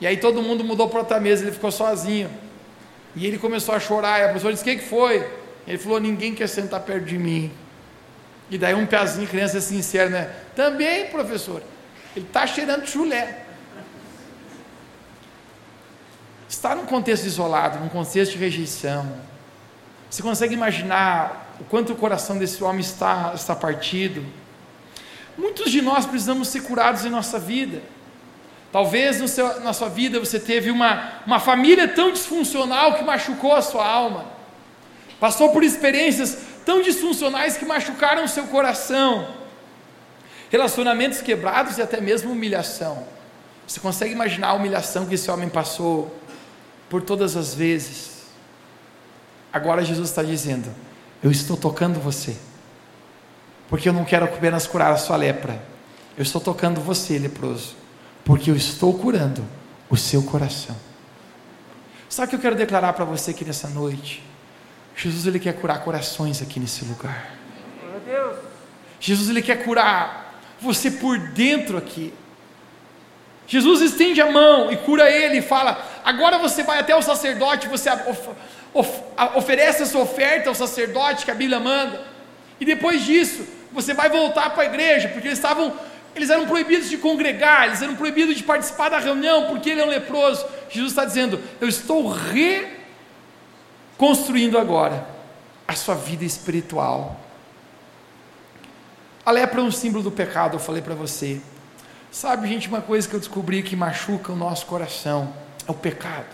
[0.00, 2.30] E aí todo mundo mudou para outra mesa, ele ficou sozinho.
[3.14, 4.20] E ele começou a chorar.
[4.20, 5.26] E a professora disse: O que, que foi?
[5.66, 7.52] Ele falou: Ninguém quer sentar perto de mim.
[8.50, 10.30] E daí um pezinho, criança sincera, né?
[10.54, 11.62] Também, professor.
[12.14, 13.44] Ele está cheirando chulé.
[16.48, 19.10] Está num contexto isolado, num contexto de rejeição.
[20.10, 24.22] Você consegue imaginar o quanto o coração desse homem está, está partido?
[25.36, 27.82] Muitos de nós precisamos ser curados em nossa vida.
[28.70, 33.62] Talvez seu, na sua vida você teve uma, uma família tão disfuncional que machucou a
[33.62, 34.24] sua alma.
[35.20, 39.28] Passou por experiências tão disfuncionais que machucaram o seu coração.
[40.50, 43.06] Relacionamentos quebrados e até mesmo humilhação.
[43.66, 46.14] Você consegue imaginar a humilhação que esse homem passou
[46.90, 48.22] por todas as vezes?
[49.52, 50.74] Agora Jesus está dizendo:
[51.22, 52.36] Eu estou tocando você
[53.68, 55.62] porque eu não quero apenas curar a sua lepra.
[56.16, 57.74] Eu estou tocando você, leproso,
[58.24, 59.44] porque eu estou curando
[59.88, 60.76] o seu coração.
[62.08, 64.22] Sabe o que eu quero declarar para você aqui nessa noite?
[64.94, 67.30] Jesus ele quer curar corações aqui nesse lugar.
[69.00, 72.12] Jesus ele quer curar você por dentro aqui.
[73.46, 77.68] Jesus estende a mão e cura ele e fala: agora você vai até o sacerdote,
[77.68, 78.28] você of,
[78.72, 78.90] of,
[79.34, 82.02] oferece a sua oferta ao sacerdote que a Bíblia manda,
[82.60, 85.72] e depois disso você vai voltar para a igreja, porque eles estavam,
[86.14, 89.84] eles eram proibidos de congregar, eles eram proibidos de participar da reunião, porque ele é
[89.84, 90.44] um leproso.
[90.68, 92.12] Jesus está dizendo: Eu estou
[93.96, 95.06] reconstruindo agora
[95.66, 97.18] a sua vida espiritual.
[99.24, 101.40] A lepra é um símbolo do pecado, eu falei para você.
[102.10, 105.32] Sabe, gente, uma coisa que eu descobri que machuca o nosso coração
[105.66, 106.26] é o pecado.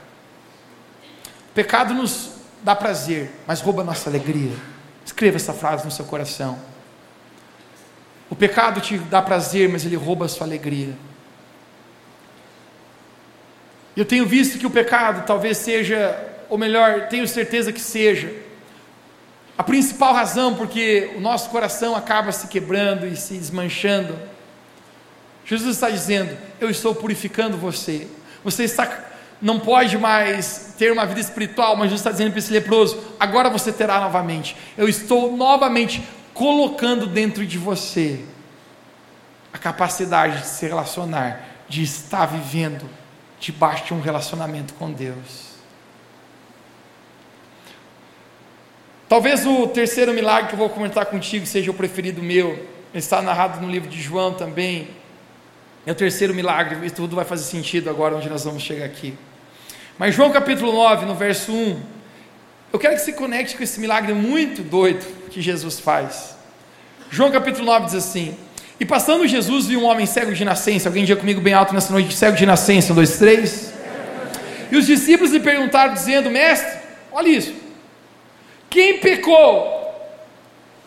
[1.51, 4.57] O pecado nos dá prazer, mas rouba a nossa alegria.
[5.19, 6.57] Escreva essa frase no seu coração.
[8.31, 10.95] O pecado te dá prazer, mas ele rouba a sua alegria.
[13.97, 16.17] Eu tenho visto que o pecado talvez seja,
[16.49, 18.33] ou melhor, tenho certeza que seja,
[19.57, 24.17] a principal razão porque o nosso coração acaba se quebrando e se desmanchando.
[25.45, 28.07] Jesus está dizendo: Eu estou purificando você.
[28.45, 28.87] Você está,
[29.41, 33.49] não pode mais ter uma vida espiritual, mas Jesus está dizendo para esse leproso: Agora
[33.49, 34.57] você terá novamente.
[34.77, 36.03] Eu estou novamente
[36.35, 38.25] colocando dentro de você
[39.53, 42.89] a capacidade de se relacionar, de estar vivendo
[43.41, 45.49] debaixo de um relacionamento com Deus.
[49.09, 52.67] Talvez o terceiro milagre que eu vou comentar contigo seja o preferido meu.
[52.93, 54.89] Está narrado no livro de João também.
[55.87, 59.17] É o terceiro milagre, e tudo vai fazer sentido agora onde nós vamos chegar aqui.
[59.99, 61.83] Mas João capítulo 9, no verso 1,
[62.73, 66.37] eu quero que você conecte com esse milagre muito doido que Jesus faz.
[67.11, 68.37] João capítulo 9 diz assim:
[68.79, 70.89] E passando Jesus viu um homem cego de nascença.
[70.89, 72.93] Alguém diga comigo bem alto nessa noite: cego de nascença.
[72.93, 73.75] Um, dois, três.
[74.71, 76.79] E os discípulos lhe perguntaram, dizendo: Mestre,
[77.11, 77.53] olha isso.
[78.71, 79.75] Quem pecou?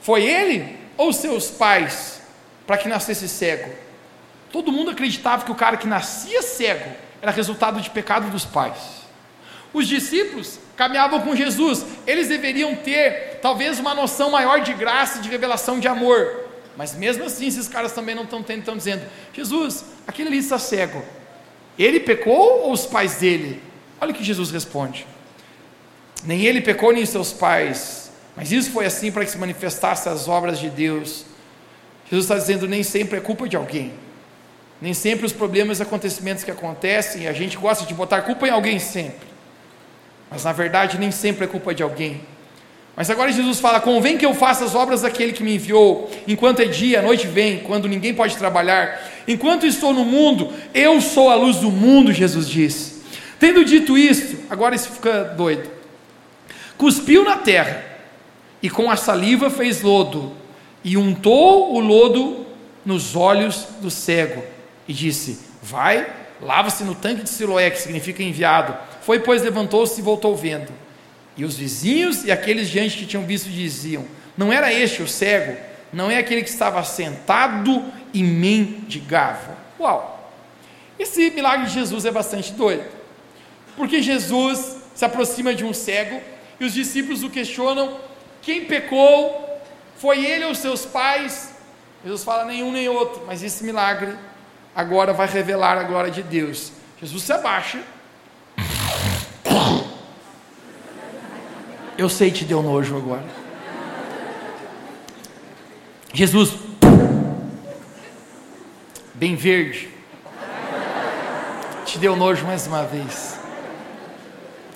[0.01, 2.21] Foi ele ou seus pais
[2.65, 3.73] para que nascesse cego?
[4.53, 6.89] Todo mundo acreditava que o cara que nascia cego
[7.21, 9.00] era resultado de pecado dos pais.
[9.73, 15.29] Os discípulos caminhavam com Jesus, eles deveriam ter talvez uma noção maior de graça de
[15.29, 16.45] revelação de amor.
[16.75, 19.03] Mas mesmo assim, esses caras também não estão tendo, estão dizendo:
[19.33, 21.03] Jesus, aquele ali está cego.
[21.77, 23.61] Ele pecou ou os pais dele?
[23.99, 25.05] Olha o que Jesus responde.
[26.23, 28.11] Nem ele pecou, nem seus pais.
[28.35, 31.25] Mas isso foi assim para que se manifestassem as obras de Deus.
[32.09, 33.93] Jesus está dizendo: nem sempre é culpa de alguém.
[34.81, 38.49] Nem sempre os problemas e acontecimentos que acontecem, a gente gosta de botar culpa em
[38.49, 39.30] alguém sempre.
[40.31, 42.21] Mas na verdade, nem sempre é culpa de alguém.
[42.95, 46.61] Mas agora Jesus fala: convém que eu faça as obras daquele que me enviou, enquanto
[46.61, 49.01] é dia, a noite vem, quando ninguém pode trabalhar.
[49.27, 53.01] Enquanto estou no mundo, eu sou a luz do mundo, Jesus disse.
[53.39, 55.69] Tendo dito isto, agora isso fica doido.
[56.77, 57.83] Cuspiu na terra,
[58.61, 60.33] e com a saliva fez lodo,
[60.83, 62.45] e untou o lodo
[62.85, 64.43] nos olhos do cego,
[64.87, 66.07] e disse: Vai,
[66.41, 68.75] lava-se no tanque de Siloé, que significa enviado.
[69.01, 70.71] Foi, pois, levantou-se e voltou vendo.
[71.35, 74.05] E os vizinhos e aqueles diante que tinham visto diziam:
[74.37, 75.57] Não era este o cego?
[75.91, 77.83] Não é aquele que estava sentado
[78.13, 79.57] e mendigava.
[79.79, 80.33] Uau!
[80.97, 82.85] Esse milagre de Jesus é bastante doido.
[83.75, 86.21] Porque Jesus se aproxima de um cego
[86.59, 87.97] e os discípulos o questionam:
[88.41, 89.49] quem pecou?
[89.97, 91.53] Foi ele ou seus pais?
[92.03, 94.15] Jesus fala: nenhum nem outro, mas esse milagre
[94.75, 96.71] agora vai revelar a glória de Deus.
[96.99, 97.79] Jesus se abaixa.
[101.97, 103.25] Eu sei te deu nojo agora.
[106.13, 106.53] Jesus,
[109.13, 109.89] bem verde,
[111.85, 113.39] te deu nojo mais uma vez.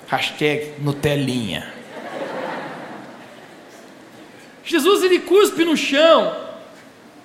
[0.08, 1.72] Hashtag Nutelinha.
[4.64, 6.36] Jesus ele cuspe no chão.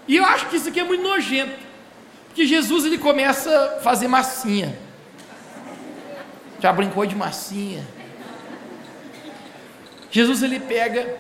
[0.08, 1.60] E eu acho que isso aqui é muito nojento.
[2.28, 4.78] Porque Jesus ele começa a fazer massinha.
[6.62, 7.86] Já brincou de massinha.
[10.12, 11.18] Jesus ele pega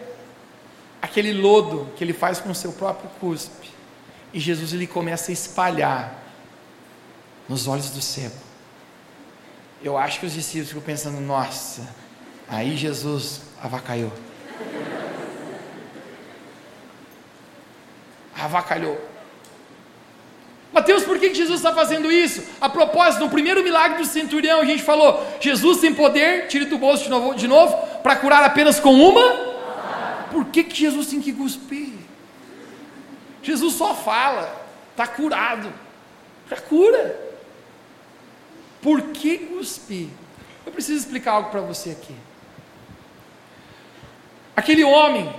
[1.01, 3.71] aquele lodo que ele faz com o seu próprio cuspe.
[4.32, 6.23] E Jesus ele começa a espalhar
[7.49, 8.36] nos olhos do cego.
[9.84, 11.82] Eu acho que os discípulos ficam pensando, nossa,
[12.47, 14.13] aí Jesus avacalhou.
[18.38, 19.11] Avacalhou.
[20.73, 22.43] Mateus, por que Jesus está fazendo isso?
[22.62, 26.77] A propósito, no primeiro milagre do centurião, a gente falou: Jesus tem poder, tire do
[26.77, 29.51] bolso de novo, de novo para curar apenas com uma?
[30.31, 31.93] Por que, que Jesus tem que cuspir?
[33.43, 35.71] Jesus só fala, está curado,
[36.49, 37.19] já cura.
[38.81, 40.07] Por que cuspir?
[40.65, 42.15] Eu preciso explicar algo para você aqui.
[44.55, 45.34] Aquele homem,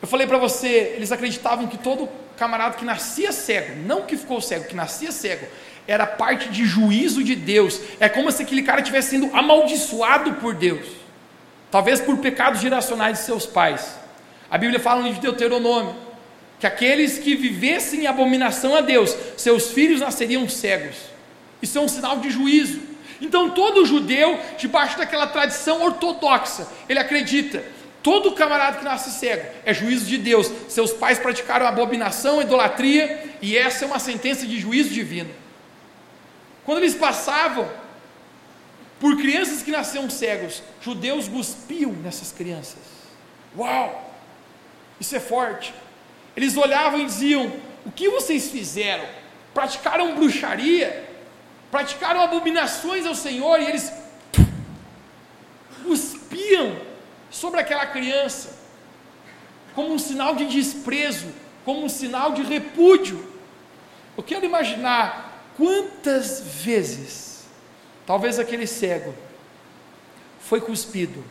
[0.00, 4.40] eu falei para você, eles acreditavam que todo camarada que nascia cego, não que ficou
[4.40, 5.46] cego, que nascia cego,
[5.86, 7.80] era parte de juízo de Deus.
[8.00, 10.86] É como se aquele cara estivesse sendo amaldiçoado por Deus,
[11.70, 13.96] talvez por pecados geracionais de seus pais.
[14.50, 16.04] A Bíblia fala no livro de Deuteronômio
[16.58, 20.96] que aqueles que vivessem em abominação a Deus, seus filhos nasceriam cegos.
[21.60, 22.80] Isso é um sinal de juízo.
[23.20, 27.62] Então todo judeu, debaixo daquela tradição ortodoxa, ele acredita
[28.04, 30.52] Todo camarada que nasce cego é juízo de Deus.
[30.68, 35.30] Seus pais praticaram abominação, idolatria, e essa é uma sentença de juízo divino.
[36.66, 37.66] Quando eles passavam
[39.00, 42.76] por crianças que nasciam cegos, judeus cuspiam nessas crianças.
[43.56, 44.14] Uau!
[45.00, 45.72] Isso é forte.
[46.36, 47.50] Eles olhavam e diziam:
[47.86, 49.08] O que vocês fizeram?
[49.54, 51.08] Praticaram bruxaria?
[51.70, 53.60] Praticaram abominações ao Senhor?
[53.60, 53.90] E eles
[55.82, 56.83] cuspiam
[57.34, 58.56] sobre aquela criança,
[59.74, 61.26] como um sinal de desprezo,
[61.64, 63.28] como um sinal de repúdio.
[64.16, 67.44] Eu quero imaginar quantas vezes,
[68.06, 69.12] talvez aquele cego,
[70.38, 71.24] foi cuspido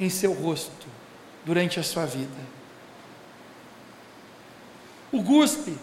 [0.00, 0.88] em seu rosto
[1.44, 2.56] durante a sua vida.
[5.12, 5.78] O guspe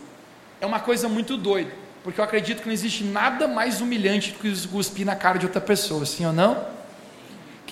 [0.59, 1.71] é uma coisa muito doida,
[2.03, 5.45] porque eu acredito que não existe nada mais humilhante do que cuspir na cara de
[5.45, 6.72] outra pessoa, sim ou não?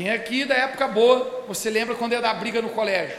[0.02, 3.16] Quem é aqui da época boa, você lembra quando ia dar briga no colégio?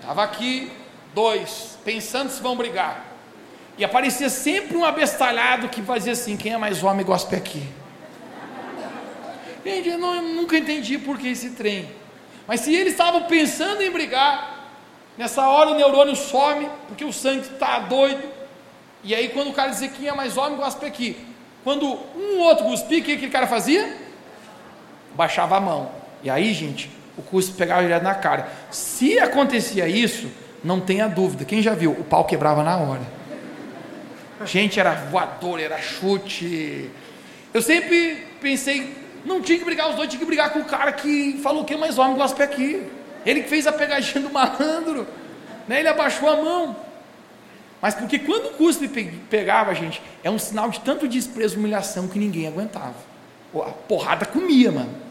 [0.00, 0.68] Estava aqui,
[1.14, 3.04] dois, pensando se vão brigar.
[3.78, 7.62] E aparecia sempre um abestalhado que fazia assim: quem é mais homem, gospe aqui.
[9.64, 11.88] Gente, eu, não, eu nunca entendi por que esse trem.
[12.44, 14.72] Mas se eles estavam pensando em brigar,
[15.16, 18.28] nessa hora o neurônio some, porque o sangue está doido.
[19.04, 21.16] E aí, quando o cara dizia quem é mais homem, gospe aqui.
[21.62, 24.07] Quando um outro cuspia, o que aquele cara fazia?
[25.18, 25.90] Baixava a mão.
[26.22, 28.46] E aí, gente, o cuspe pegava direto na cara.
[28.70, 30.30] Se acontecia isso,
[30.62, 31.44] não tenha dúvida.
[31.44, 31.90] Quem já viu?
[31.90, 33.02] O pau quebrava na hora.
[34.46, 36.88] Gente, era voador, era chute.
[37.52, 40.92] Eu sempre pensei, não tinha que brigar os dois, tinha que brigar com o cara
[40.92, 42.86] que falou que é mais homem gosta aqui.
[43.26, 45.04] Ele que fez a pegadinha do malandro,
[45.66, 45.80] né?
[45.80, 46.76] ele abaixou a mão.
[47.82, 48.86] Mas porque quando o cuspe
[49.28, 52.94] pegava, gente, é um sinal de tanto desprezo e humilhação que ninguém aguentava.
[53.56, 55.07] A porrada comia, mano.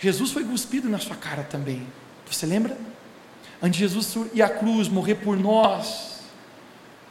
[0.00, 1.86] Jesus foi cuspido na sua cara também.
[2.28, 2.76] Você lembra?
[3.62, 6.22] Antes Jesus ir à cruz, morrer por nós.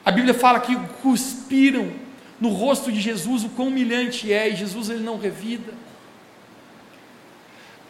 [0.04, 1.92] A Bíblia fala que cuspiram
[2.40, 5.72] no rosto de Jesus o quão humilhante é, e Jesus ele não revida.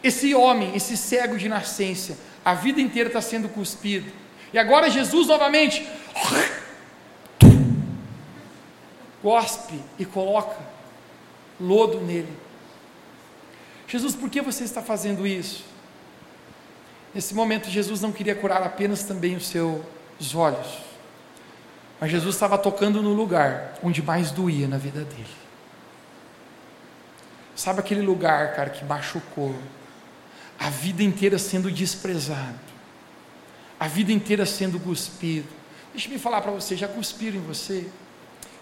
[0.02, 4.10] Esse homem, esse cego de nascença, a vida inteira está sendo cuspido.
[4.52, 5.86] E agora Jesus novamente
[9.22, 10.58] gospe e coloca
[11.58, 12.49] lodo nele.
[13.90, 15.64] Jesus, por que você está fazendo isso?
[17.12, 19.82] Nesse momento, Jesus não queria curar apenas também os seus
[20.32, 20.78] olhos,
[21.98, 25.26] mas Jesus estava tocando no lugar onde mais doía na vida dele.
[27.56, 29.56] Sabe aquele lugar, cara, que machucou,
[30.56, 32.60] a vida inteira sendo desprezado,
[33.78, 35.48] a vida inteira sendo cuspido.
[35.92, 37.88] Deixa eu falar para você, já cuspiram em você?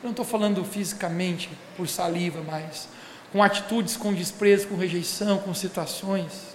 [0.02, 2.88] Eu não estou falando fisicamente, por saliva, mas
[3.32, 6.48] com atitudes, com desprezo, com rejeição, com situações.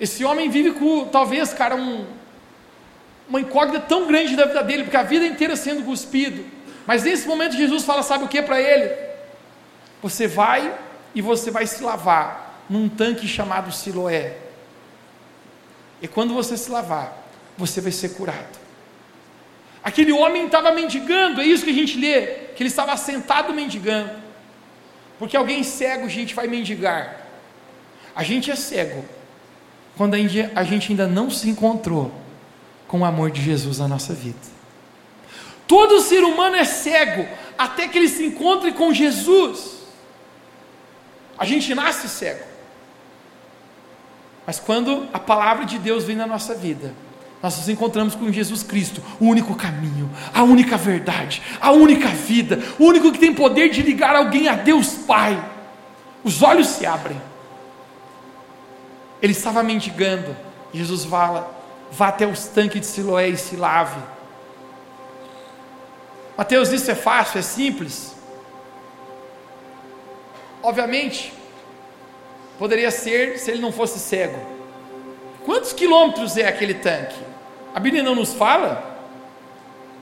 [0.00, 2.06] Esse homem vive com, talvez, cara, um,
[3.28, 6.44] uma incógnita tão grande da vida dele, porque a vida inteira sendo cuspido.
[6.86, 8.94] Mas nesse momento Jesus fala, sabe o que para ele?
[10.02, 10.74] Você vai
[11.14, 14.38] e você vai se lavar num tanque chamado Siloé.
[16.00, 17.26] E quando você se lavar,
[17.58, 18.58] você vai ser curado.
[19.82, 24.10] Aquele homem estava mendigando, é isso que a gente lê, que ele estava sentado mendigando.
[25.18, 27.26] Porque alguém cego, gente, vai mendigar.
[28.14, 29.04] A gente é cego
[29.96, 32.12] quando a gente ainda não se encontrou
[32.86, 34.38] com o amor de Jesus na nossa vida.
[35.66, 39.80] Todo ser humano é cego até que ele se encontre com Jesus.
[41.38, 42.44] A gente nasce cego.
[44.46, 46.92] Mas quando a palavra de Deus vem na nossa vida,
[47.42, 52.62] nós nos encontramos com Jesus Cristo, o único caminho, a única verdade, a única vida,
[52.78, 55.42] o único que tem poder de ligar alguém a Deus Pai.
[56.22, 57.20] Os olhos se abrem.
[59.22, 60.36] Ele estava mendigando.
[60.72, 61.50] Jesus fala:
[61.90, 64.00] vá até os tanques de Siloé e se lave.
[66.36, 68.14] Mateus, isso é fácil, é simples.
[70.62, 71.32] Obviamente,
[72.60, 74.38] Poderia ser se ele não fosse cego.
[75.46, 77.16] Quantos quilômetros é aquele tanque?
[77.74, 78.90] A Bíblia não nos fala.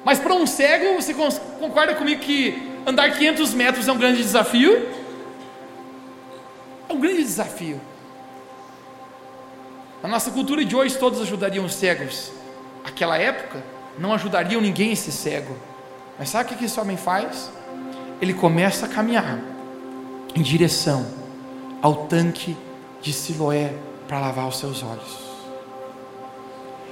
[0.04, 4.88] Mas para um cego, você concorda comigo que andar 500 metros é um grande desafio?
[6.88, 7.80] É um grande desafio.
[10.02, 12.32] Na nossa cultura de hoje, todos ajudariam os cegos.
[12.84, 13.62] Aquela época,
[13.98, 15.56] não ajudariam ninguém esse cego.
[16.18, 17.50] Mas sabe o que esse homem faz?
[18.20, 19.38] Ele começa a caminhar
[20.34, 21.06] em direção
[21.82, 22.56] ao tanque
[23.02, 23.72] de Siloé
[24.06, 25.27] para lavar os seus olhos.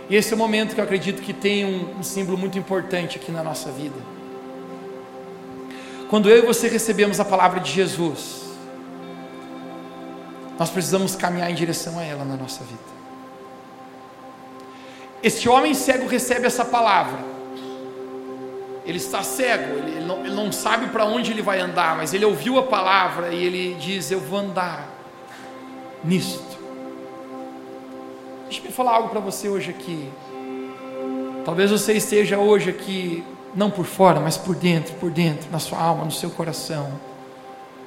[0.09, 3.17] E esse é o momento que eu acredito que tem um, um símbolo muito importante
[3.17, 3.97] aqui na nossa vida.
[6.09, 8.45] Quando eu e você recebemos a palavra de Jesus,
[10.59, 12.97] nós precisamos caminhar em direção a ela na nossa vida.
[15.23, 17.19] Este homem cego recebe essa palavra.
[18.85, 22.25] Ele está cego, ele, não, ele não sabe para onde ele vai andar, mas ele
[22.25, 24.89] ouviu a palavra e ele diz: Eu vou andar
[26.05, 26.46] nisto.
[28.47, 30.09] Deixa eu falar algo para você hoje aqui.
[31.45, 33.25] Talvez você esteja hoje aqui,
[33.55, 36.93] não por fora, mas por dentro, por dentro, na sua alma, no seu coração,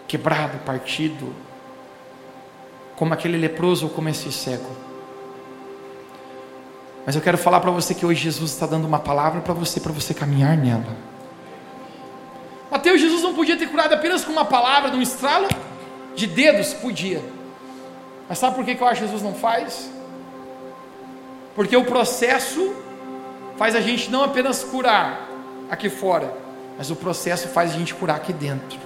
[0.08, 1.34] quebrado, partido,
[2.96, 4.70] como aquele leproso ou como esse cego.
[7.06, 9.80] Mas eu quero falar para você que hoje Jesus está dando uma palavra para você,
[9.80, 10.98] para você caminhar nela.
[12.70, 15.48] Mateus, Jesus não podia ter curado apenas com uma palavra, num estralo
[16.16, 16.74] de dedos?
[16.74, 17.24] Podia.
[18.28, 19.90] Mas sabe por que, que eu acho que Jesus não faz?
[21.56, 22.74] Porque o processo
[23.58, 25.30] faz a gente não apenas curar
[25.70, 26.34] aqui fora,
[26.78, 28.80] mas o processo faz a gente curar aqui dentro.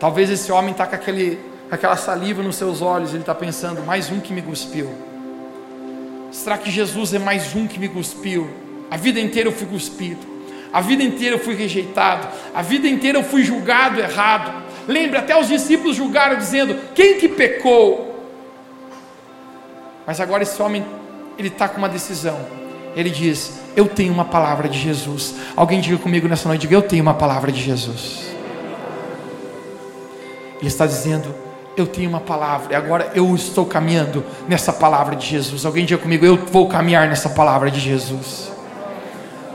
[0.00, 1.38] Talvez esse homem está com, aquele,
[1.70, 4.90] aquela saliva nos seus olhos, ele está pensando, mais um que me cuspiu.
[6.30, 8.48] Será que Jesus é mais um que me cuspiu?
[8.90, 10.24] A vida inteira eu fui cuspido,
[10.72, 14.62] a vida inteira eu fui rejeitado, a vida inteira eu fui julgado errado.
[14.86, 18.08] Lembra, até os discípulos julgaram dizendo: quem que pecou?
[20.06, 20.84] Mas agora esse homem,
[21.38, 22.36] ele está com uma decisão.
[22.96, 25.36] Ele diz: Eu tenho uma palavra de Jesus.
[25.54, 28.26] Alguém diga comigo nessa noite: diga, Eu tenho uma palavra de Jesus.
[30.58, 31.32] Ele está dizendo:
[31.76, 35.64] Eu tenho uma palavra, e agora eu estou caminhando nessa palavra de Jesus.
[35.64, 38.50] Alguém diga comigo: Eu vou caminhar nessa palavra de Jesus.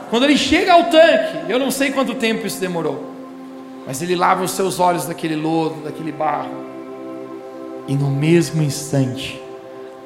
[0.09, 3.03] Quando ele chega ao tanque, eu não sei quanto tempo isso demorou,
[3.85, 6.53] mas ele lava os seus olhos daquele lodo, daquele barro,
[7.87, 9.41] e no mesmo instante,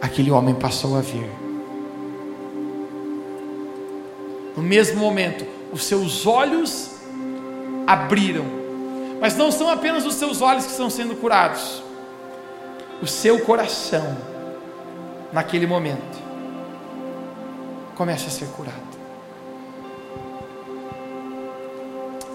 [0.01, 1.47] aquele homem passou a ver.
[4.58, 6.89] No mesmo momento, os seus olhos
[7.86, 8.43] abriram.
[9.22, 11.84] Mas não são apenas os seus olhos que estão sendo curados,
[13.01, 14.18] o seu coração,
[15.32, 16.18] naquele momento,
[17.95, 18.97] começa a ser curado.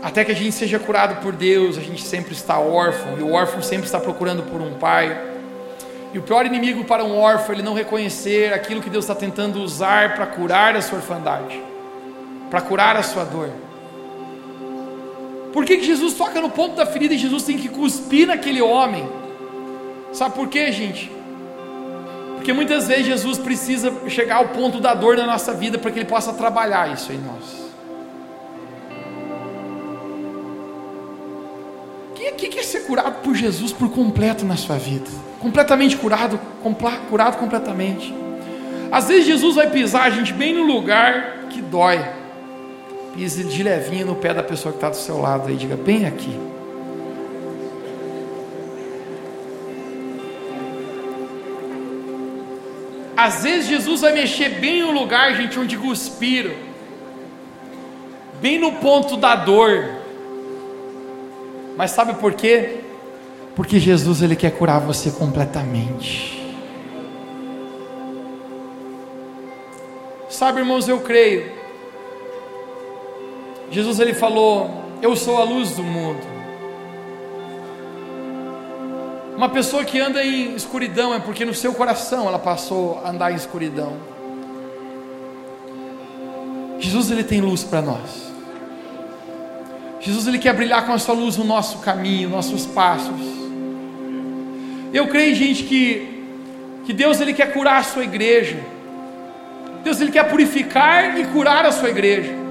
[0.03, 3.33] Até que a gente seja curado por Deus, a gente sempre está órfão, e o
[3.33, 5.17] órfão sempre está procurando por um pai.
[6.13, 9.15] E o pior inimigo para um órfão é ele não reconhecer aquilo que Deus está
[9.15, 11.63] tentando usar para curar a sua orfandade,
[12.53, 13.49] para curar a sua dor.
[15.55, 18.61] Por que, que Jesus toca no ponto da ferida e Jesus tem que cuspir naquele
[18.61, 19.09] homem?
[20.13, 21.11] Sabe por quê, gente?
[22.35, 26.01] Porque muitas vezes Jesus precisa chegar ao ponto da dor na nossa vida para que
[26.01, 27.63] Ele possa trabalhar isso em nós.
[32.11, 35.09] O que é ser curado por Jesus por completo na sua vida?
[35.41, 36.39] completamente curado,
[37.09, 38.15] curado completamente.
[38.93, 42.22] Às vezes Jesus vai pisar a gente bem no lugar que dói.
[43.15, 46.07] Pise de levinho no pé da pessoa que está do seu lado e diga bem
[46.07, 46.39] aqui.
[53.17, 56.55] Às vezes Jesus vai mexer bem no lugar, gente, onde cuspiram,
[58.41, 59.89] bem no ponto da dor.
[61.77, 62.81] Mas sabe por quê?
[63.55, 66.43] Porque Jesus ele quer curar você completamente.
[70.29, 71.62] Sabe, irmãos, eu creio.
[73.73, 74.71] Jesus ele falou:
[75.03, 76.33] "Eu sou a luz do mundo".
[79.37, 83.33] Uma pessoa que anda em escuridão é porque no seu coração ela passou a andar
[83.33, 83.97] em escuridão.
[86.79, 88.33] Jesus ele tem luz para nós.
[90.01, 93.21] Jesus ele quer brilhar com a sua luz no nosso caminho, nossos passos.
[94.93, 96.25] Eu creio, gente, que,
[96.85, 98.59] que Deus ele quer curar a sua igreja.
[99.83, 102.42] Deus ele quer purificar e curar a sua igreja.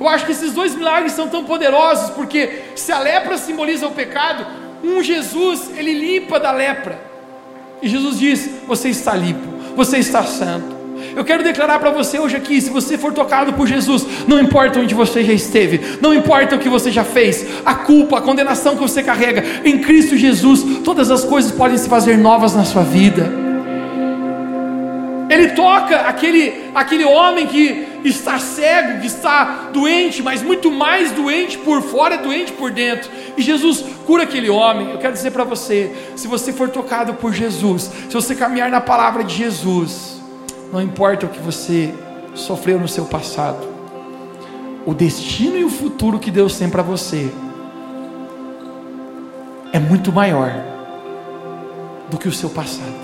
[0.00, 3.90] Eu acho que esses dois milagres são tão poderosos, porque se a lepra simboliza o
[3.90, 4.46] pecado,
[4.82, 7.00] um Jesus, ele limpa da lepra.
[7.82, 10.78] E Jesus diz: Você está limpo, você está santo.
[11.16, 14.78] Eu quero declarar para você hoje aqui: se você for tocado por Jesus, não importa
[14.78, 18.76] onde você já esteve, não importa o que você já fez, a culpa, a condenação
[18.76, 22.82] que você carrega, em Cristo Jesus, todas as coisas podem se fazer novas na sua
[22.82, 23.28] vida.
[25.28, 31.58] Ele toca aquele, aquele homem que está cego, que está doente, mas muito mais doente
[31.58, 33.10] por fora e doente por dentro.
[33.36, 34.90] E Jesus cura aquele homem.
[34.90, 38.80] Eu quero dizer para você: se você for tocado por Jesus, se você caminhar na
[38.80, 40.20] palavra de Jesus,
[40.72, 41.94] não importa o que você
[42.34, 43.66] sofreu no seu passado,
[44.86, 47.30] o destino e o futuro que Deus tem para você
[49.72, 50.52] é muito maior
[52.10, 52.97] do que o seu passado.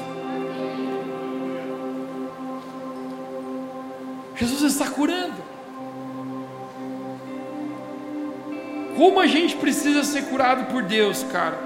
[4.36, 5.42] Jesus está curando.
[8.96, 11.58] Como a gente precisa ser curado por Deus, cara.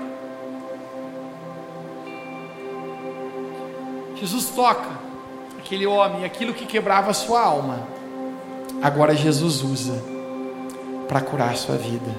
[4.15, 4.99] Jesus toca
[5.59, 7.87] aquele homem, aquilo que quebrava a sua alma,
[8.83, 10.03] agora Jesus usa
[11.07, 12.11] para curar a sua vida.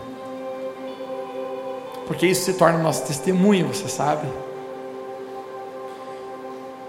[2.08, 4.28] Porque isso se torna nosso testemunho, você sabe?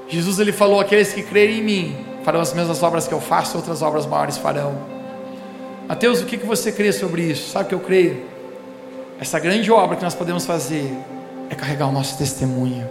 [0.09, 3.57] Jesus ele falou: aqueles que crerem em mim farão as mesmas obras que eu faço,
[3.57, 4.75] outras obras maiores farão.
[5.89, 7.51] Mateus, o que, que você crê sobre isso?
[7.51, 8.23] Sabe o que eu creio?
[9.21, 10.97] Essa grande obra que nós podemos fazer
[11.51, 12.89] é carregar o nosso testemunho,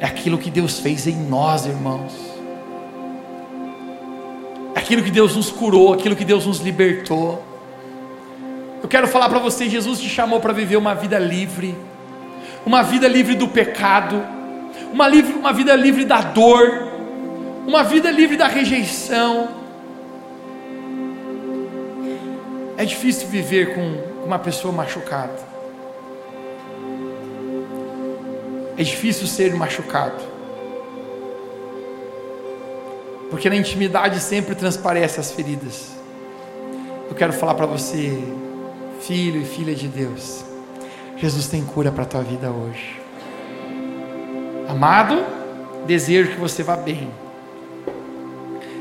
[0.00, 2.12] é aquilo que Deus fez em nós, irmãos,
[4.74, 7.44] é aquilo que Deus nos curou, aquilo que Deus nos libertou.
[8.82, 11.76] Eu quero falar para você: Jesus te chamou para viver uma vida livre,
[12.64, 14.24] uma vida livre do pecado,
[14.92, 16.87] uma, livre, uma vida livre da dor,
[17.68, 19.46] uma vida livre da rejeição.
[22.78, 25.38] É difícil viver com uma pessoa machucada.
[28.74, 30.24] É difícil ser machucado.
[33.28, 35.90] Porque na intimidade sempre transparece as feridas.
[37.10, 38.18] Eu quero falar para você,
[39.02, 40.42] filho e filha de Deus.
[41.18, 42.98] Jesus tem cura para a tua vida hoje.
[44.66, 45.22] Amado,
[45.86, 47.27] desejo que você vá bem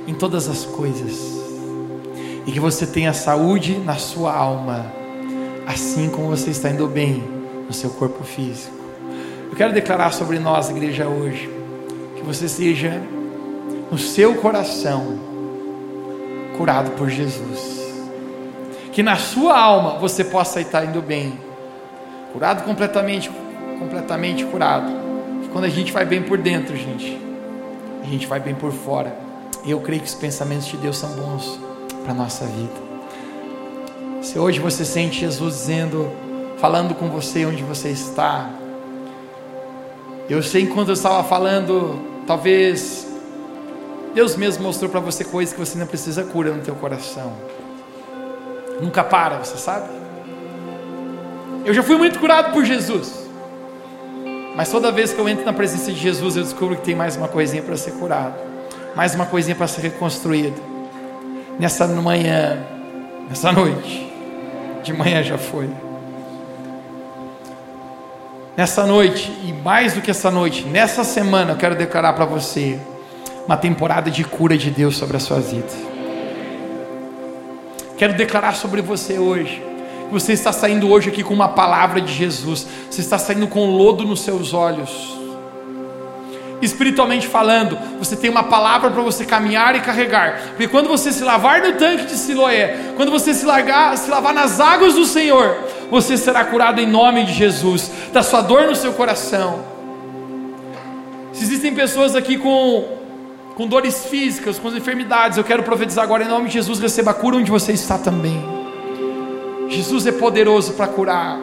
[0.07, 1.37] em todas as coisas
[2.45, 4.91] e que você tenha saúde na sua alma,
[5.67, 7.21] assim como você está indo bem
[7.67, 8.73] no seu corpo físico.
[9.51, 11.49] Eu quero declarar sobre nós, igreja, hoje,
[12.15, 13.01] que você seja
[13.91, 15.19] no seu coração
[16.57, 17.93] curado por Jesus,
[18.93, 21.37] que na sua alma você possa estar indo bem,
[22.31, 23.29] curado completamente,
[23.77, 25.07] completamente curado
[25.51, 27.19] quando a gente vai bem por dentro, gente,
[28.03, 29.26] a gente vai bem por fora.
[29.67, 31.59] Eu creio que os pensamentos de Deus são bons
[32.03, 32.87] para a nossa vida.
[34.21, 36.09] Se hoje você sente Jesus dizendo,
[36.57, 38.49] falando com você onde você está,
[40.29, 43.07] eu sei enquanto eu estava falando, talvez
[44.13, 47.33] Deus mesmo mostrou para você coisas que você não precisa cura no teu coração.
[48.81, 49.89] Nunca para, você sabe?
[51.65, 53.27] Eu já fui muito curado por Jesus.
[54.55, 57.17] Mas toda vez que eu entro na presença de Jesus, eu descubro que tem mais
[57.17, 58.46] uma coisinha para ser curado,
[58.95, 60.61] mais uma coisinha para ser reconstruído.
[61.59, 62.57] Nessa manhã,
[63.29, 64.11] nessa noite,
[64.83, 65.69] de manhã já foi.
[68.55, 72.79] Nessa noite, e mais do que essa noite, nessa semana, eu quero declarar para você
[73.45, 75.67] uma temporada de cura de Deus sobre a sua vida.
[77.97, 79.67] Quero declarar sobre você hoje
[80.11, 82.65] você está saindo hoje aqui com uma palavra de Jesus.
[82.89, 85.16] Você está saindo com lodo nos seus olhos.
[86.61, 90.39] Espiritualmente falando, você tem uma palavra para você caminhar e carregar.
[90.49, 94.33] Porque quando você se lavar no tanque de Siloé, quando você se, largar, se lavar
[94.33, 95.55] nas águas do Senhor,
[95.91, 99.77] você será curado em nome de Jesus, da sua dor no seu coração.
[101.31, 102.85] Se existem pessoas aqui com,
[103.55, 107.13] com dores físicas, com enfermidades, eu quero profetizar agora em nome de Jesus, receba a
[107.13, 108.43] cura onde você está também.
[109.69, 111.37] Jesus é poderoso para curar,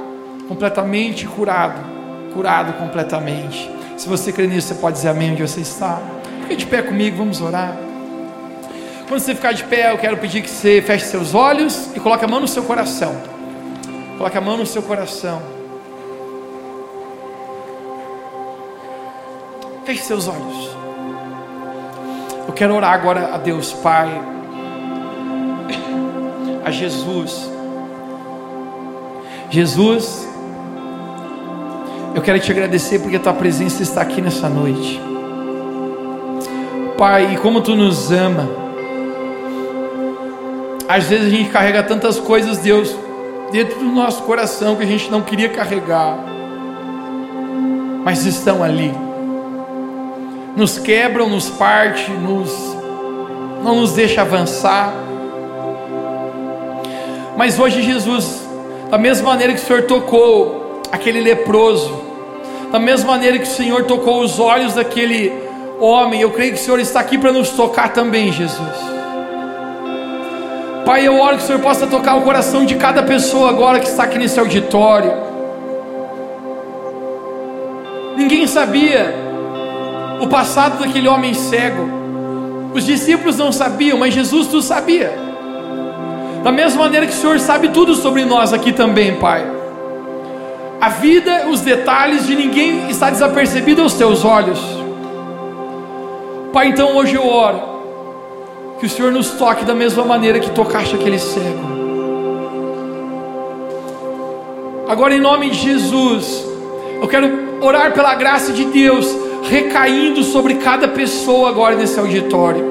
[0.49, 1.81] completamente curado,
[2.33, 3.71] curado completamente.
[3.97, 6.01] Se você crê nisso, você pode dizer amém onde você está.
[6.43, 7.77] Fique de pé comigo, vamos orar.
[9.09, 12.25] Quando você ficar de pé, eu quero pedir que você feche seus olhos e coloque
[12.25, 13.15] a mão no seu coração.
[14.19, 15.43] Coloque a mão no seu coração.
[19.85, 20.71] Feche seus olhos.
[22.47, 24.09] Eu quero orar agora a Deus Pai,
[26.65, 27.55] a Jesus
[29.55, 30.27] Jesus,
[32.15, 35.01] eu quero te agradecer porque a tua presença está aqui nessa noite.
[36.97, 38.49] Pai, e como tu nos ama.
[40.89, 42.95] Às vezes a gente carrega tantas coisas, Deus,
[43.51, 46.19] dentro do nosso coração que a gente não queria carregar,
[48.05, 48.93] mas estão ali.
[50.57, 52.53] Nos quebram, nos parte, nos
[53.63, 54.93] não nos deixa avançar.
[57.37, 58.45] Mas hoje Jesus
[58.91, 62.04] da mesma maneira que o Senhor tocou aquele leproso,
[62.75, 65.33] da mesma maneira que o Senhor tocou os olhos daquele
[65.79, 68.77] homem, eu creio que o Senhor está aqui para nos tocar também, Jesus.
[70.85, 73.87] Pai, eu oro que o Senhor possa tocar o coração de cada pessoa agora que
[73.87, 75.13] está aqui nesse auditório.
[78.17, 79.15] Ninguém sabia
[80.21, 81.89] o passado daquele homem cego.
[82.75, 85.17] Os discípulos não sabiam, mas Jesus tu sabia.
[86.43, 89.64] Da mesma maneira que o Senhor sabe tudo sobre nós aqui também, Pai.
[90.85, 94.61] A vida, os detalhes de ninguém está desapercebido aos teus olhos.
[96.53, 97.59] Pai, então hoje eu oro
[98.79, 101.65] que o Senhor nos toque da mesma maneira que tocaste aquele cego.
[104.87, 106.45] Agora, em nome de Jesus,
[107.01, 107.31] eu quero
[107.63, 109.11] orar pela graça de Deus
[109.49, 112.63] recaindo sobre cada pessoa agora nesse auditório,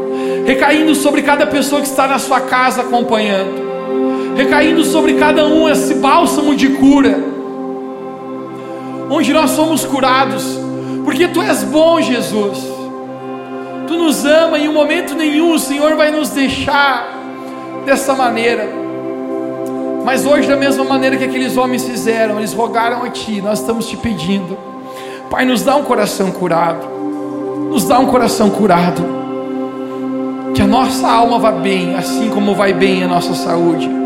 [0.45, 3.73] recaindo sobre cada pessoa que está na sua casa acompanhando
[4.35, 7.32] recaindo sobre cada um esse bálsamo de cura,
[9.13, 10.43] onde nós somos curados,
[11.05, 12.57] porque Tu és bom, Jesus.
[13.87, 17.09] Tu nos ama e em momento nenhum o Senhor vai nos deixar
[17.85, 18.67] dessa maneira.
[20.03, 23.87] Mas hoje, da mesma maneira que aqueles homens fizeram, eles rogaram a Ti, nós estamos
[23.87, 24.57] te pedindo,
[25.29, 26.87] Pai, nos dá um coração curado,
[27.69, 29.03] nos dá um coração curado,
[30.55, 34.02] que a nossa alma vá bem, assim como vai bem a nossa saúde.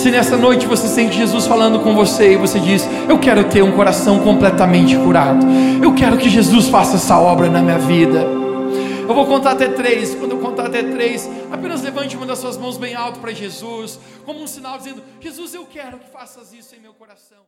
[0.00, 3.62] Se nessa noite você sente Jesus falando com você e você diz: Eu quero ter
[3.62, 5.44] um coração completamente curado,
[5.82, 8.20] eu quero que Jesus faça essa obra na minha vida.
[9.06, 10.14] Eu vou contar até três.
[10.14, 14.00] Quando eu contar até três, apenas levante uma das suas mãos bem alto para Jesus,
[14.24, 17.36] como um sinal dizendo: Jesus, eu quero que faças isso em meu coração.